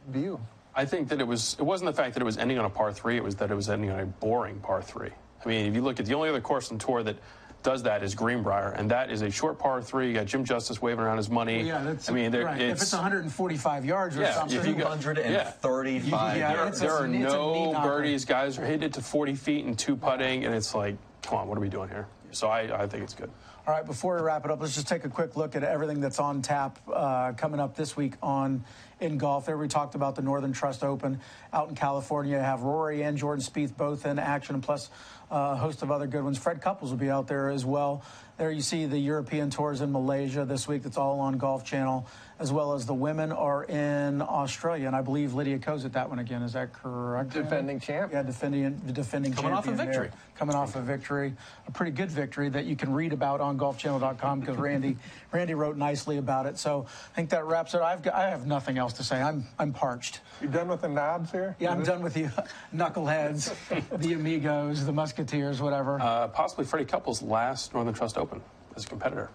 view. 0.09 0.41
I 0.77 0.85
think 0.85 1.09
that 1.09 1.21
it 1.21 1.27
was 1.27 1.57
it 1.59 1.63
wasn't 1.63 1.91
the 1.91 1.97
fact 1.97 2.15
that 2.15 2.21
it 2.21 2.27
was 2.27 2.37
ending 2.37 2.59
on 2.59 2.67
a 2.67 2.71
par 2.71 2.93
three, 2.93 3.17
it 3.17 3.25
was 3.25 3.35
that 3.37 3.51
it 3.51 3.55
was 3.55 3.71
ending 3.71 3.91
on 3.91 4.01
a 4.01 4.07
boring 4.07 4.61
par 4.61 4.83
three. 4.83 5.11
I 5.45 5.49
mean, 5.49 5.67
if 5.67 5.75
you 5.75 5.81
look 5.81 5.99
at 5.99 6.07
the 6.07 6.15
only 6.15 6.29
other 6.29 6.41
course 6.41 6.71
on 6.71 6.79
tour 6.79 7.03
that 7.03 7.17
does 7.63 7.83
that 7.83 8.05
is 8.05 8.15
Greenbrier, 8.15 8.71
and 8.77 8.91
that 8.91 9.11
is 9.11 9.23
a 9.23 9.31
short 9.31 9.59
par 9.59 9.81
three. 9.83 10.09
You 10.09 10.15
got 10.15 10.27
Jim 10.27 10.45
Justice 10.45 10.81
waving 10.81 11.03
around 11.03 11.17
his 11.17 11.31
money. 11.31 11.59
Well, 11.59 11.67
yeah, 11.67 11.83
that's, 11.83 12.09
I 12.09 12.13
mean, 12.13 12.33
right. 12.37 12.61
if 12.61 12.81
it's 12.81 12.93
145 12.93 13.85
yards 13.85 14.17
or 14.17 14.21
yeah, 14.21 14.35
something, 14.35 14.59
if 14.59 14.67
you 14.67 14.75
135. 14.75 16.37
Yeah, 16.37 16.55
there, 16.55 16.71
there 16.71 16.93
are 16.93 17.09
no 17.09 17.73
birdies. 17.83 18.25
Guys 18.25 18.59
are 18.59 18.67
hit 18.67 18.83
it 18.83 18.93
to 18.95 19.03
40 19.03 19.35
feet 19.35 19.65
and 19.65 19.77
two 19.77 19.97
putting, 19.97 20.45
and 20.45 20.55
it's 20.55 20.75
like, 20.75 20.97
come 21.23 21.39
on, 21.39 21.49
what 21.49 21.59
are 21.59 21.61
we 21.61 21.69
doing 21.69 21.89
here? 21.89 22.07
So 22.31 22.49
I, 22.49 22.83
I 22.83 22.87
think 22.87 23.03
it's 23.03 23.15
good. 23.15 23.31
All 23.67 23.75
right, 23.75 23.85
before 23.85 24.15
we 24.15 24.23
wrap 24.23 24.45
it 24.45 24.53
up, 24.53 24.61
let's 24.61 24.77
just 24.77 24.87
take 24.87 25.05
a 25.05 25.09
quick 25.09 25.37
look 25.37 25.57
at 25.57 25.65
everything 25.65 25.99
that's 26.01 26.21
on 26.21 26.41
tap 26.41 26.79
uh, 26.87 27.33
coming 27.33 27.59
up 27.59 27.75
this 27.75 27.97
week 27.97 28.15
on 28.23 28.65
in 29.01 29.19
golf. 29.19 29.47
There 29.47 29.59
we 29.59 29.67
talked 29.67 29.97
about 29.97 30.15
the 30.15 30.23
Northern 30.23 30.53
Trust 30.53 30.85
Open 30.85 31.19
out 31.53 31.69
in 31.69 31.75
California. 31.75 32.41
Have 32.41 32.63
Rory 32.63 33.03
and 33.03 33.19
Jordan 33.19 33.45
Spieth 33.45 33.77
both 33.77 34.07
in 34.07 34.21
action, 34.21 34.61
plus 34.61 34.89
uh, 35.33 35.55
a 35.55 35.57
host 35.57 35.83
of 35.83 35.91
other 35.91 36.07
good 36.07 36.23
ones. 36.23 36.39
Fred 36.39 36.63
Couples 36.63 36.93
will 36.93 36.99
be 36.99 37.11
out 37.11 37.27
there 37.27 37.51
as 37.51 37.65
well. 37.65 38.05
There 38.39 38.53
you 38.53 38.61
see 38.61 38.87
the 38.87 39.01
European 39.01 39.51
tours 39.51 39.81
in 39.81 39.91
Malaysia 39.91 40.45
this 40.45 40.69
week. 40.69 40.85
That's 40.85 40.97
all 40.97 41.19
on 41.19 41.37
Golf 41.37 41.65
Channel 41.65 42.07
as 42.39 42.53
well 42.53 42.75
as 42.75 42.85
the 42.85 42.95
women 42.95 43.33
are 43.33 43.65
in 43.65 44.21
Australia, 44.21 44.87
and 44.87 44.95
I 44.95 45.01
believe 45.01 45.33
Lydia 45.33 45.59
Ko's 45.59 45.85
at 45.87 45.95
that 45.95 46.09
one 46.09 46.19
again. 46.19 46.43
Is 46.43 46.53
that 46.53 46.73
correct? 46.73 47.33
Defending 47.33 47.81
champ. 47.81 48.13
Yeah, 48.13 48.23
defending 48.23 48.79
the 48.85 48.93
defending 48.93 49.33
coming 49.33 49.53
champion. 49.53 49.77
Coming 49.77 49.81
off 49.81 49.81
a 49.81 49.87
victory. 49.87 50.09
There. 50.09 50.19
Coming 50.37 50.55
off 50.55 50.77
a 50.77 50.81
victory, 50.83 51.35
a 51.67 51.71
pretty 51.71 51.93
good 51.93 52.11
victory 52.11 52.51
that 52.51 52.67
you 52.67 52.77
can 52.77 52.93
read 52.93 53.15
about 53.15 53.41
on 53.41 53.57
GolfChannel.com 53.59 54.41
because 54.41 54.57
Randy 54.57 54.97
Randy 55.33 55.55
wrote 55.55 55.77
nicely 55.79 56.19
about 56.19 56.45
it. 56.45 56.59
So 56.59 56.87
I 57.13 57.17
think 57.17 57.31
that 57.31 57.47
wraps 57.47 57.73
it. 57.73 57.81
I've 57.81 58.03
got, 58.03 58.15
I 58.15 58.29
have 58.29 58.47
nothing 58.47 58.77
else 58.77 58.93
to 58.95 59.03
say. 59.03 59.21
I'm 59.23 59.47
I'm 59.59 59.73
parched. 59.73 60.21
You 60.43 60.49
done 60.49 60.69
with 60.69 60.83
the 60.83 60.89
knobs 60.89 61.33
here? 61.33 61.57
Yeah, 61.59 61.73
I'm 61.73 61.83
done 61.85 62.03
with 62.03 62.19
you, 62.19 62.31
knuckleheads, 62.75 63.55
the 63.99 64.13
amigos, 64.13 64.85
the 64.85 64.93
musketeers, 64.93 65.63
whatever. 65.63 65.99
Uh, 66.01 66.29
possibly 66.29 66.67
Freddie 66.67 66.85
Couples' 66.85 67.23
last 67.23 67.73
Northern 67.73 67.95
Trust 67.95 68.19
Open 68.19 68.43
as 68.77 68.85
a 68.85 68.89
competitor. 68.89 69.31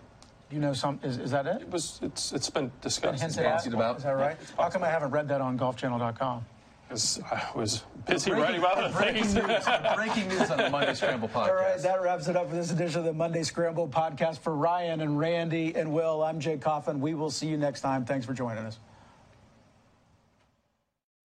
Do 0.52 0.56
you 0.56 0.62
know 0.62 0.74
some? 0.74 1.00
Is, 1.02 1.18
is 1.18 1.32
that 1.32 1.48
it? 1.48 1.62
It 1.62 1.72
was. 1.72 1.98
It's. 2.04 2.34
It's 2.34 2.50
been 2.50 2.70
discussed. 2.82 3.22
Hinted 3.22 3.46
at? 3.46 3.52
Fancied 3.52 3.74
about. 3.74 3.96
Is 4.00 4.04
that 4.04 4.12
right? 4.18 4.36
How 4.58 4.68
come 4.68 4.84
I 4.84 4.90
haven't 4.90 5.12
read 5.12 5.30
that 5.30 5.40
on 5.40 5.58
GolfChannel.com? 5.58 6.46
Because 6.90 7.22
I 7.32 7.48
was 7.56 7.84
busy 8.06 8.32
writing 8.34 8.60
about 8.60 8.78
other 8.78 8.94
breaking 8.94 9.24
things. 9.24 9.36
news, 9.36 9.66
breaking 9.96 10.28
news 10.28 10.52
on 10.52 10.58
the 10.58 10.70
Monday 10.70 10.94
Scramble 10.94 11.30
podcast. 11.30 11.48
All 11.48 11.56
right, 11.56 11.82
that 11.82 12.02
wraps 12.02 12.28
it 12.28 12.36
up 12.36 12.50
for 12.50 12.56
this 12.56 12.70
edition 12.70 13.00
of 13.00 13.06
the 13.06 13.14
Monday 13.14 13.44
Scramble 13.44 13.88
podcast. 13.88 14.40
For 14.40 14.54
Ryan 14.54 15.00
and 15.00 15.18
Randy 15.18 15.74
and 15.74 15.94
Will, 15.94 16.22
I'm 16.22 16.42
Jay 16.42 16.58
Coffin. 16.58 17.00
We 17.00 17.14
will 17.14 17.32
see 17.32 17.48
you 17.48 17.56
next 17.56 17.80
time. 17.80 18.04
Thanks 18.04 18.26
for 18.26 18.34
joining 18.34 18.66
us. 18.66 18.78